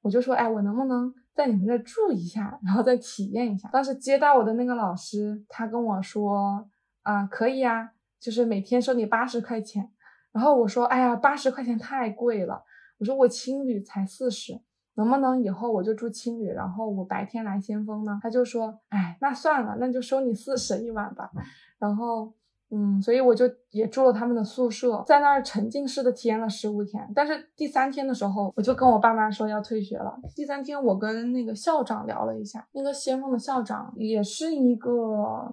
[0.00, 3.68] 我就说，哎，我能不能在你们这住一下，然后再体验一下？
[3.68, 6.68] 当时接待我的那个老师，他跟我说，
[7.02, 9.92] 啊，可以啊，就是每天收你八十块钱。
[10.32, 12.64] 然后我说，哎呀，八十块钱太贵了，
[12.98, 14.60] 我说我青旅才四十，
[14.94, 18.18] 能不能以后我就住青旅，然后我白天来先锋呢？
[18.20, 21.30] 他就说，哎，那算了，那就收你四十一晚吧。
[21.78, 22.34] 然后。
[22.74, 27.06] 嗯，所以我就也住了他们的宿舍，在那儿沉浸式的体验了十五天。
[27.14, 30.18] 但是第三天的时候，我就跟我爸妈说要退学了。
[30.34, 34.90] 第三天，我跟那个校长聊了一下，那个先锋的校长也是一个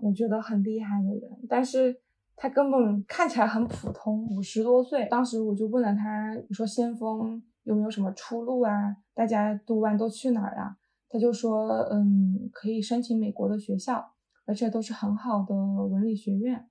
[0.02, 2.00] 我觉得很厉害的人，但是
[2.38, 5.06] 他根本看起来很普通，五十多岁。
[5.12, 8.96] 当时我就问了他，我说先锋有没有什么出路啊？
[9.14, 10.78] 大家读完都去哪儿啊？
[11.10, 14.14] 他就说，嗯，可以申请美国的学校，
[14.46, 16.69] 而且都是很好的文理学院。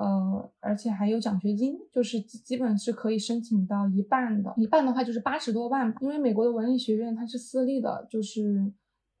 [0.00, 5.98] 呃，而且还有奖学金，就是基本是可以申请到一半的，一半的话就是八十多万吧。
[6.00, 8.72] 因为美国的文理学院它是私立的，就是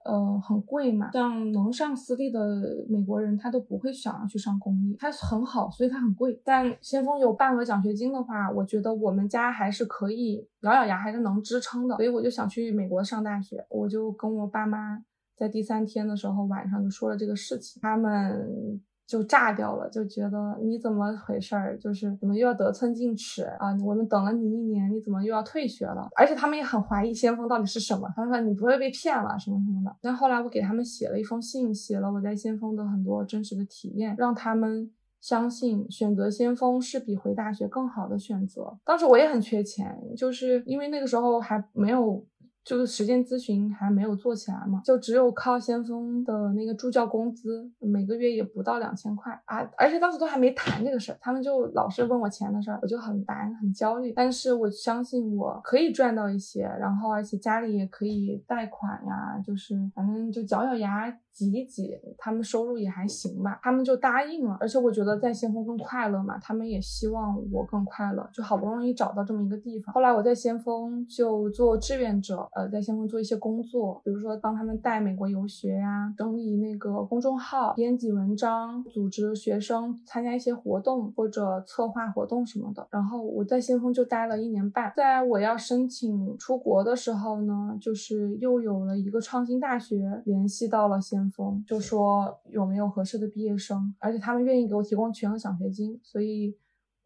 [0.04, 6.40] 呃很贵嘛，像能上私立的美国人他都不会想要去上公立，它很好，所以它很贵。
[6.44, 15.02] 但先锋有半额奖学金的话，我觉得我们家还是可以咬咬牙还是能支撑的，所以我就想去美国上大学，我就跟我爸妈
[15.36, 18.80] 在第三天的时候晚上就说了这个事情，他们。
[19.08, 21.78] 就炸掉了，就觉得你怎么回事儿？
[21.78, 23.74] 就是怎么又要得寸进尺啊？
[23.82, 26.06] 我们等了你一年，你怎么又要退学了？
[26.14, 29.96] 而且他们也很怀疑先锋到底是什么，他们说你不会被骗了什么什么的。
[30.02, 34.90] 但后来我给他们写了一封信，写了我在先锋的很多真实的体验，让他们
[35.22, 38.76] 相信选择先锋是比回大学更好的选择。
[38.84, 42.22] 当时我也很缺钱，就是因为那个时候还没有。
[42.68, 54.12] 就是实践咨询还没有做起来嘛，就只有靠先锋的那个助教工资，每个月也不到两千块啊，而且当时都还没谈这个事儿，他们就老是问我钱的事儿，我就很烦很焦虑。
[54.14, 61.18] 但是我相信我可以赚到一些，然后而且家里也可以贷款呀，就是反正就咬咬牙。
[61.38, 64.56] 挤一挤，他们收入也还行吧，他们就答应了。
[64.58, 69.94] 而且我觉得在先锋更快乐嘛，他们也希望我更快乐，就好不容易找到这么一个地方。
[69.94, 82.84] 后来我在先锋就做志愿者，呃，在先锋做一些工作，比如说帮他们带美国游学呀，整理那个公众号，编辑文章，组织学生参加一些活动或者策划活动什么的。
[82.90, 91.62] 然后我在先锋就待了一年半，在我要申请出国的时候呢，就是又有了一个创新大学联系到了先锋。
[91.64, 96.56] 就说有没有合适的毕业生，而且他们愿意给我提供全额奖学金，所以，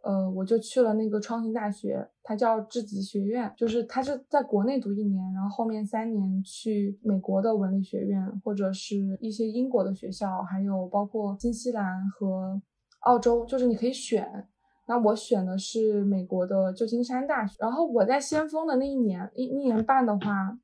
[0.02, 12.60] 呃，我就去了那个创新大学，它叫智吉学院，就是它是在国内读一年，然后后面三年去美国的文理学院或者是一些英国的学校，还有包括新西兰和
[13.00, 14.48] 澳洲，就是你可以选。
[14.88, 17.56] 那我选的是美国的旧金山大学。
[17.60, 20.58] 然后我在先锋的那一年一一年半的话，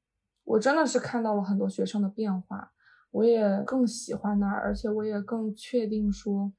[0.44, 2.72] 我真的是看到了很多学生的变化。
[3.12, 6.52] 我也更喜欢那儿，而且我也更确定说，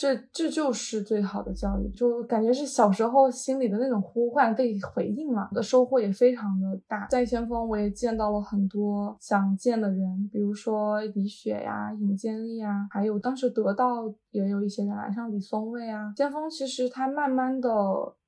[0.00, 7.06] 这这就是最好的教育，就感觉是小时候心里的那种呼唤被回应了，我的收获也非常的大。
[7.08, 16.14] 在先锋，我也见到了很多想见的人，比如说李雪呀、尹建莉啊，还有当时得到也有一些人来，像李松蔚啊。
[16.16, 17.70] 先锋其实他慢慢的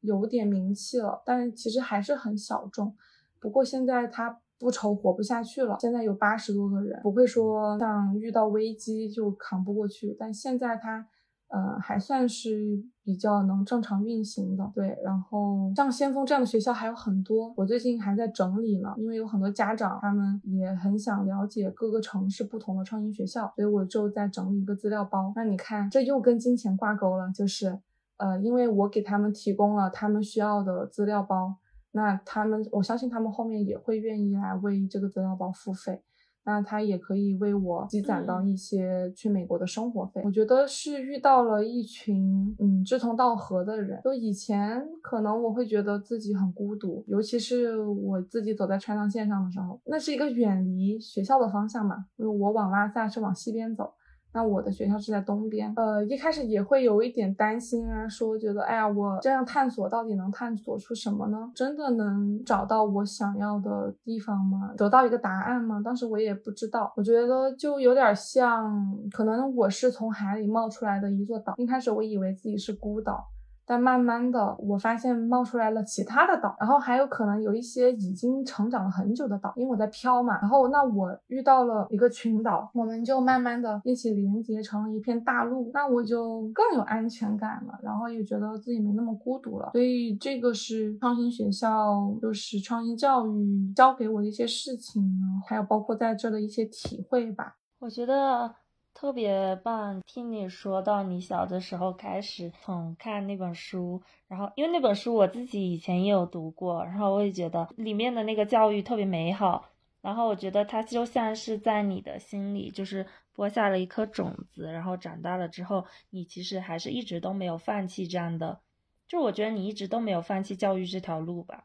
[0.02, 2.94] 有点名气了，但其实还是很小众。
[3.40, 4.38] 不过现在他。
[4.62, 5.76] 不愁活不下去了。
[5.80, 10.16] 现在有八十多个人，不会说像遇到危机就扛不过去。
[10.16, 11.04] 但现在他，
[11.52, 14.72] 呃，还算是比较能正常运行的。
[14.74, 25.30] 对，然后像先锋这样的学校还有很多，我最近还在整理呢，因为有很多家长他们也很想了解各个城市不同的创新学校，所以我就在整理一个资料包。
[25.36, 27.78] 那你看，这又跟金钱挂钩了，就是，
[28.16, 31.56] 呃，因为我给他们提供了他们需要的资料包。
[31.94, 36.02] 那他们，我相信他们后面也会愿意来为这个资料包付费，
[36.44, 40.22] 那他也可以为我积攒到一些去美国的生活费。
[40.24, 44.00] 我觉得是遇到了一群嗯志同道合的人。
[44.02, 53.92] 就以前可能我会觉得自己很孤独，尤其是我自己走在川藏线上的时候，那是一个远离学校的方向嘛，因为我往拉萨是往西边走。
[54.34, 61.50] 那我的学校是在东边，呃，一开始也会有一点担心啊，说觉得，哎呀，我这样探索到底能探索出什么呢？
[61.54, 64.72] 真的能找到我想要的地方吗？
[64.76, 65.82] 得到一个答案吗？
[65.84, 68.72] 当时我也不知道，我觉得就有点像，
[69.10, 73.28] 可能我是从海里冒出来的一座岛，一开始我以为自己是孤岛。
[73.64, 80.40] 但慢慢的，我发现冒出来了其他的岛，然后还有可能有一些已经成长了很久的岛，因为我在飘嘛。
[80.40, 89.70] 然后那我遇到了一个群岛，我们就慢慢的一起连接成了一片大陆，那我就更有安全感了，然后也觉得自己没那么孤独了。
[89.72, 95.02] 所以这个是创新学校，就是创新教育教给我的一些事情，
[95.46, 97.56] 还有包括在这的一些体会吧。
[97.78, 98.54] 我觉得。
[98.94, 109.64] 特别棒，听你说到你小的时候开始从看那本书，然后因为那本书我自己以前也有读过，然后我也觉得里面的那个教育特别美好，
[110.00, 118.60] 然后我觉得它就像是在你的心里就是播下了一颗种子，然后长大了之后，你其实还是一直都没有放弃这样的，
[119.08, 121.64] 就我觉得你一直都没有放弃教育这条路吧，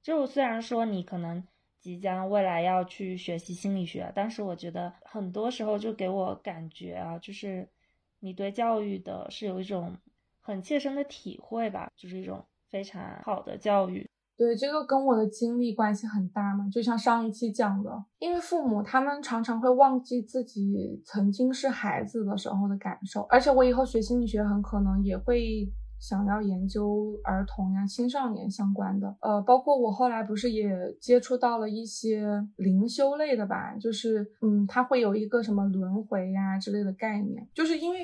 [0.00, 1.44] 就虽然说你可能。
[1.82, 7.68] 即将未来要去学习心理学，但是我觉得很多时候就给我感觉啊，就是
[8.20, 9.96] 你对教育的是有一种
[10.40, 14.08] 很切身的体会吧，就是一种非常好的教育。
[14.34, 25.68] 对，这个跟我的经历关系很大嘛，就像上一期讲的，因为父母他们常常会忘记自己曾经是孩子的时候的感受，而且我以后学心理学很可能也会
[26.02, 30.68] 想要研究儿童呀、青少年相关的，呃，包括我后来不是也
[31.00, 32.26] 接触到了一些
[32.56, 38.00] 灵修类的吧，就是嗯，它会有一个什么轮回呀之类的概念，就是因为。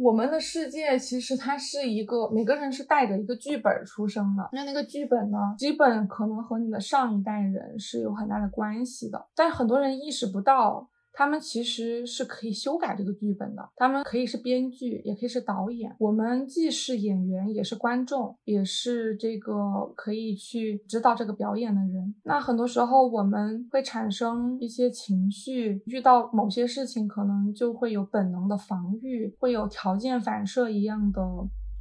[0.00, 4.48] 我们的世界其实它是一个，每个人是带着一个剧本出生的。
[4.52, 10.88] 那那个剧本呢，基本可能和你的上一代人是有很大的关系的，但很多人意识不到。
[11.18, 15.92] 他们其实是可以修改这个剧本的，他们可以是编剧，也可以是导演。
[15.98, 22.14] 我们既是演员，也是观众，也是这个可以去指导这个表演的人。
[22.22, 31.20] 那很多时候我们会产生一些情绪，遇到某些事情，可能就会有本能的防御，会有条件反射一样的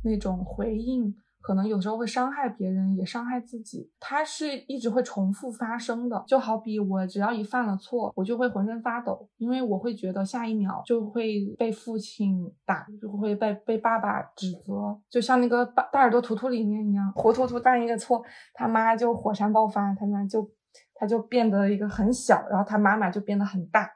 [0.04, 1.16] 那种回应。
[1.48, 3.89] 可能有时候会伤害别人，也伤害自己。
[4.02, 18.22] 它是一直会重复发生的，就好比我只要一犯了错，我就会浑身发抖，因为我会觉得下一秒就会被父亲打，就会被被爸爸指责，就像那个大大耳朵图图里面一样，活脱脱犯一个错，
[18.54, 20.52] 他妈就火山爆发，他妈就
[20.95, 23.89] 他就变得一个很小，然后他妈妈就变得很大。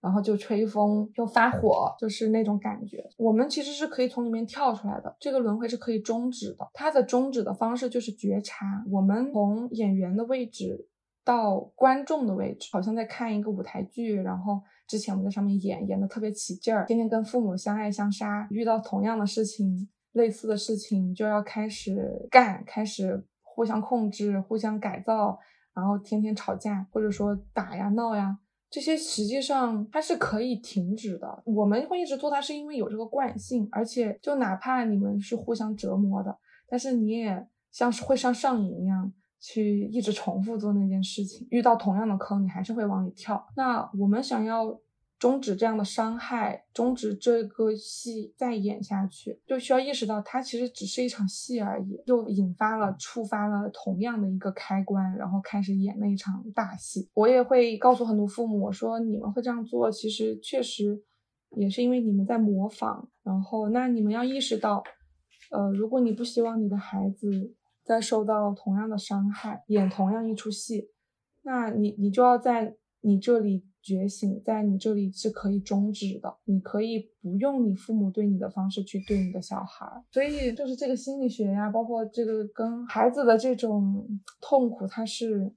[0.00, 3.04] 然后就吹风，就发火，就是那种感觉。
[3.16, 6.68] 我们其实是可以从里面跳出来的，这个轮回是可以终止的。
[6.72, 8.84] 它的终止的方式就是觉察。
[8.90, 10.88] 我们从演员的位置
[11.24, 14.14] 到观众的位置，好像在看一个舞台剧。
[14.14, 25.38] 然后之前我们在上面演，演的特别起劲儿，天天跟父母相爱相杀，遇到同样的事情、类似的事情，就要开始干，开始互相控制、互相改造，
[25.74, 28.38] 然后天天吵架，或者说打呀、闹呀。
[28.70, 31.42] 这些实际上它是可以停止的。
[31.44, 36.38] 我们会一直做它，是因为有这个惯性，而且就哪怕你们是互相折磨的，
[36.68, 41.46] 但是你也像是会上上瘾一样去一直重复做那件事情。
[41.50, 43.46] 遇到同样的坑，你还是会往里跳。
[43.56, 44.78] 那我们想要。
[45.18, 57.10] 终止这样的伤害，终止这个戏再演下去，就需要意识到它其实只是一场戏而已，就引发了、触发了同样的一个开关，然后开始演那一场大戏。
[57.14, 61.02] 我也会告诉很多父母，我说你们会这样做，其实确实
[61.56, 63.08] 也是因为你们在模仿。
[63.24, 64.84] 然后，那你们要意识到，
[65.50, 70.90] 呃，如果你不希望你的孩子再受到同样的伤害，演同样一出戏，
[71.42, 73.64] 那你你就要在你这里。
[73.82, 84.06] 觉醒在你这里是可以终止的，你可以不用你父母对你的方式去对你的小孩，所以就是这个心理学呀，包括这个跟孩子的这种
[84.40, 85.52] 痛苦，它是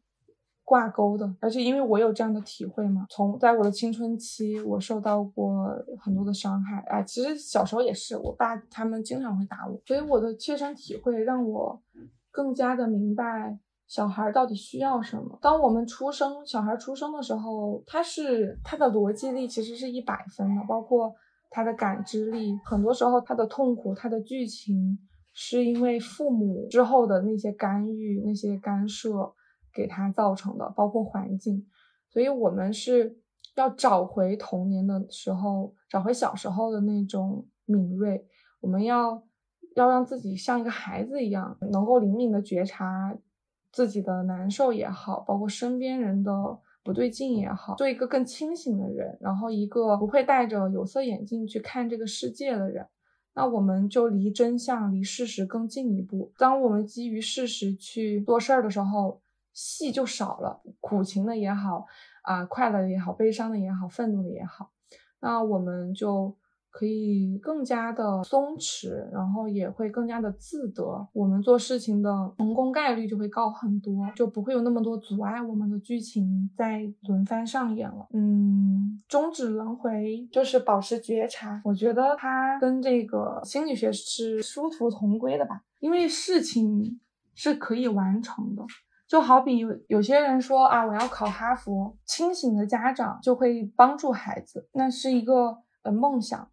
[0.64, 1.36] 挂钩的。
[1.40, 5.68] 而且因为我有这样的体会嘛，从在我的青春期，我受到过
[6.00, 11.82] 很多的伤害，哎，其实小时候也是，我爸他们经常会打我，所以我的切身体会让我
[12.30, 13.60] 更加的明白。
[13.92, 15.38] 小孩到底需要什么？
[15.42, 21.14] 当我们出生，小孩出生的时候，他是他的逻辑力其实是一百分的，包括
[21.50, 22.58] 他的感知力。
[22.64, 24.98] 很多时候，他的痛苦、他的剧情，
[25.34, 29.34] 是因为父母之后的那些干预、那些干涉
[29.74, 31.68] 给他造成的，包括环境。
[32.08, 33.20] 所以，我们是
[33.58, 38.26] 要找回童年的时候，找回小时候的那种敏锐。
[38.62, 39.22] 我们要
[39.76, 43.14] 要让自己像一个孩子一样，能够灵敏的觉察。
[43.72, 46.32] 自己的难受也好，包括身边人的
[46.84, 52.88] 不对劲也好，做一个更清醒的人，然后一个不会戴着有色眼镜去看这个世界的人，
[53.34, 56.32] 那我们就离真相、离事实更近一步。
[56.38, 59.22] 当我们基于事实去做事儿的时候，
[59.54, 61.86] 戏就少了，苦情的也好，
[62.24, 64.72] 啊，快乐的也好，悲伤的也好，愤怒的也好，
[65.20, 66.36] 那我们就。
[66.72, 78.08] 可以更加的松弛，然后也会更加的自得，我们做事情的成功概率就会高很多，就不会有那么多阻碍我们的剧情在轮番上演了。
[78.14, 87.02] 嗯，终止轮回就是保持觉察，我觉得它跟这个心理学是殊途同归的吧，因为事情
[87.36, 88.64] 是可以完成的，
[89.08, 96.48] 就好比有有些人说啊，我要考哈佛，清醒的家长就会帮助孩子，那是一个呃梦想。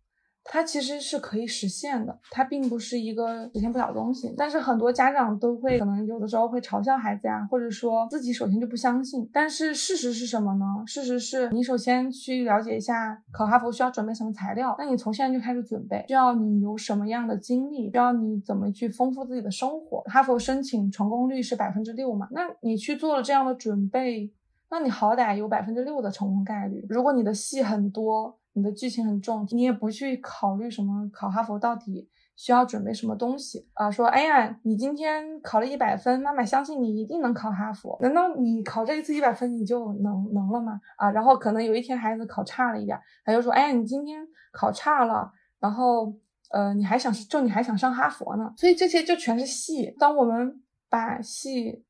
[0.50, 4.34] 它其实是可以实现的，它并不是一个实现不了的东西。
[4.36, 9.28] 但是很多家长都会可能有的时候会嘲笑孩子呀，或者说自己首先就不相信。
[9.30, 10.64] 但是事实是什么呢？
[10.86, 20.00] 事实是你首先去了解一下考哈佛需要准备什么材料，那你从现在就开始准备，需要你有什么样的经历，需要你怎么去丰富自己的生活。
[20.06, 22.26] 哈佛申请成功率是百分之六嘛？
[22.30, 24.32] 那你去做了这样的准备，
[24.70, 26.86] 那你好歹有百分之六的成功概率。
[26.88, 28.37] 如果你的戏很多。
[28.58, 33.88] 你的剧情很重，你也不去考虑什么考哈佛到底需要准备什么东西啊？
[33.88, 37.96] 说，哎呀，你今天考了一百分，妈妈相信你一定能考哈佛。
[38.02, 40.80] 难道你考这一次一百分你就能能了吗？
[40.96, 46.12] 啊，然后可能有一天孩子考差了一点，他就说，哎呀，你今天考差了，然后
[46.50, 48.52] 呃，你还想就你还想上哈佛呢？
[48.56, 49.94] 所以这些就全是戏。
[49.98, 51.84] 当我们把戏。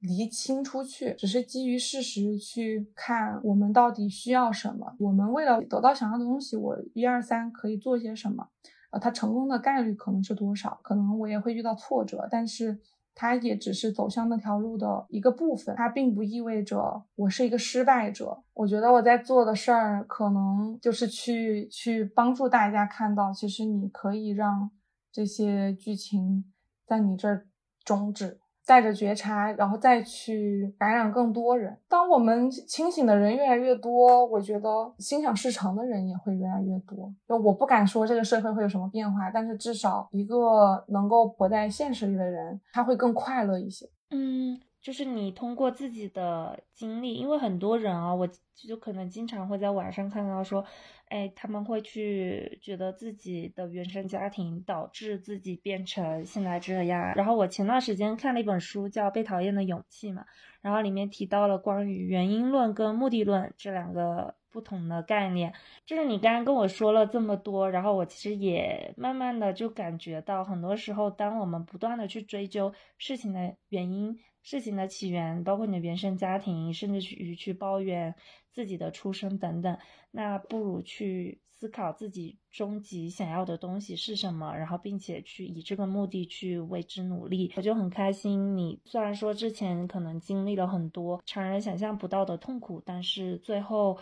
[0.00, 4.94] 厘清出去，只是基于事实去看我们到底需要什么。
[4.98, 8.48] 我们为了得到想要的东西，我一二三可以做些什么？
[8.90, 10.78] 呃，它成功的概率可能是多少？
[10.82, 12.78] 可能我也会遇到挫折，但是
[13.14, 15.74] 它也只是走向那条路的一个部分。
[15.76, 18.42] 它并不意味着我是一个失败者。
[18.54, 24.70] 我觉得我在做的事儿，可能就是去去帮助大家看到，其实你可以让
[25.10, 26.44] 这些剧情
[26.86, 27.48] 在你这儿
[27.84, 28.38] 终止。
[28.68, 31.74] 带着觉察，然后再去感染更多人。
[31.88, 37.10] 当我们清醒的人越来越多，我觉得心想事成的人也会越来越多。
[37.26, 43.88] 就我不敢说这个社会会有什么变化，但是至少一个能够活在现实里的人，他会更快乐一些。
[44.10, 44.60] 嗯。
[44.88, 50.64] 就是你通过自己的经历，因为很多人啊，我就可能经常会在网上看到说，
[51.08, 57.12] 哎，他们会去觉得自己的原生家庭导致自己变成现在这样。
[57.16, 60.24] 然后我前段时间看了一本书叫《被讨厌的勇气》嘛，
[60.62, 65.52] 然后里面提到了关于原因论跟目的论这两个不同的概念。
[65.84, 74.18] 就是你刚刚跟我说了这么多，然后我其实也慢慢的就感觉到，很多时候当我们不断的去追究事情的原因。
[74.50, 78.14] 事情的起源，包括你的原生家庭，甚至于去抱怨
[78.50, 79.78] 自己的出生等等，
[80.10, 87.52] 那不如去思考自己终极想要的东西是什么，然后并且去以这个目的去为之努力。
[87.56, 93.98] 我就很开心，你虽然说之前可能经历了很多常人想象不到的痛苦，但是最后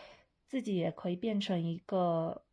[0.47, 2.44] 自己也可以变成一个，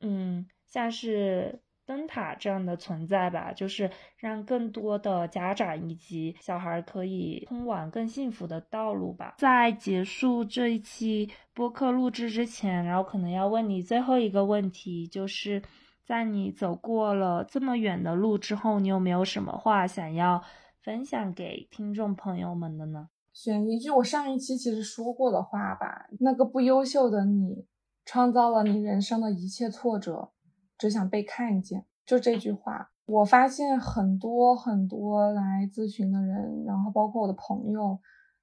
[0.00, 1.62] 嗯，像是。
[1.88, 9.36] 灯塔这样的存在吧，就是让更多的家长以及小孩可以通往更幸福的道路吧。
[9.38, 15.62] 在结束这一期播客录制之前，然后可能要问你最后一个问题，就是
[16.04, 20.44] 在你走过了这么远的路之后，你有没有什么话想要
[20.82, 23.08] 分享给听众朋友们的呢？
[23.32, 27.64] 选一句我上一期其实说过的话吧，那个不优秀的你，
[28.04, 30.32] 创造了你人生的一切挫折。
[30.78, 32.90] 只想被看见，就这句话。
[33.06, 37.98] 我发现很多很多来咨询的人，然后包括我的朋友，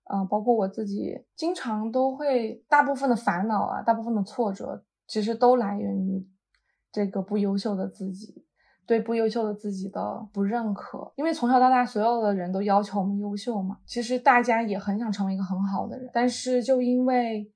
[0.06, 6.28] 呃，包括我自己，经常都会，大部分的烦恼啊，大部分的挫折，其实都来源于
[6.92, 8.44] 这个不优秀的自己，
[8.88, 11.14] 对不优秀的自己的不认可。
[11.16, 17.52] 因为从小到大，所有的人都要求我们优秀嘛，其实大家也很想成为一个很好的人，但是就因为。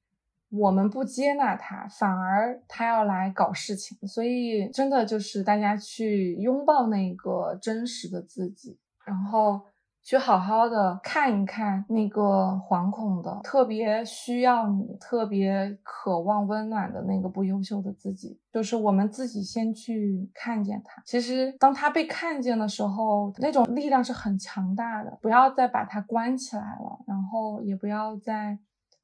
[0.50, 9.62] 我们不接纳他，反而他要来搞事情，所以真的就是大家去拥抱那个真实的自己，然后
[10.02, 21.00] 去好好的看一看那个惶恐的、特别需要你、特别渴望温暖的那个不优秀的自己，就是我们自己先去看见他。
[21.06, 25.16] 其实当他被看见的时候，那种力量是很强大的。
[25.22, 28.58] 不要再把它关起来了，然后也不要再。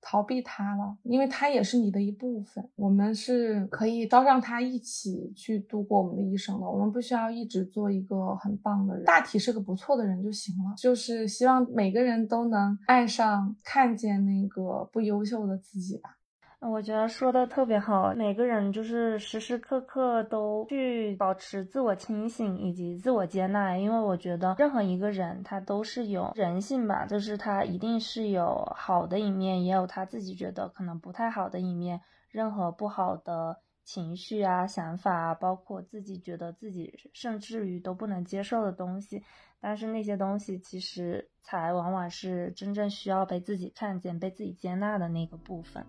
[0.07, 2.63] 逃避他了，因为他也是你的一部分。
[2.75, 6.69] 我们是可以招上他一起去度过我们的一生的。
[6.69, 10.75] 我们不需要一直做一个很棒的人，大体是个不错的人就行了。
[10.77, 16.17] 就是希望每个人都能爱上、看见那个不优秀的自己吧。
[16.61, 32.01] 我觉得说的特别好，每个人就是时时刻刻都去保持自我清醒以及自我接纳，因为我觉得任何一个人他都是有人性吧，就是他一定是有好的一面，也有他自己觉得可能不太好的一面。
[32.29, 39.23] 任何不好的情绪啊、想法啊，包括自己觉得自己甚至于都不能接受的东西，
[39.61, 45.85] 但是那些东西其实才往往是真正需要被自己看见、被自己接纳的那个部分。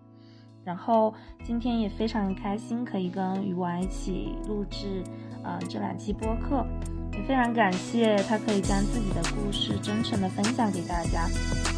[0.67, 1.13] 然后
[1.45, 5.01] 今天也非常开心，可以跟鱼丸一起录制，
[5.41, 6.67] 呃，这两期播客，
[7.13, 11.23] 也非常感谢他可以将自己的故事真诚的分享给大家。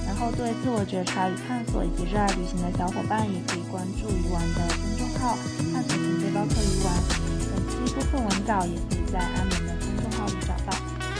[0.07, 5.37] 然后对自我觉察与探索以及热爱旅行的小伙伴，也可以关注鱼丸的公众号
[5.71, 6.89] “探索型背包客鱼丸”。
[7.53, 10.75] 本期播客文稿也可以在阿明的公众号里找到。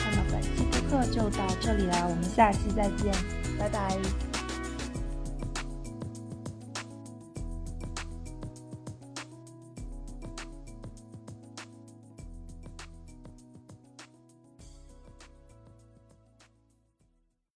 [0.09, 3.13] 那么本期播客就到这里了，我们下期再见，
[3.59, 4.28] 拜拜。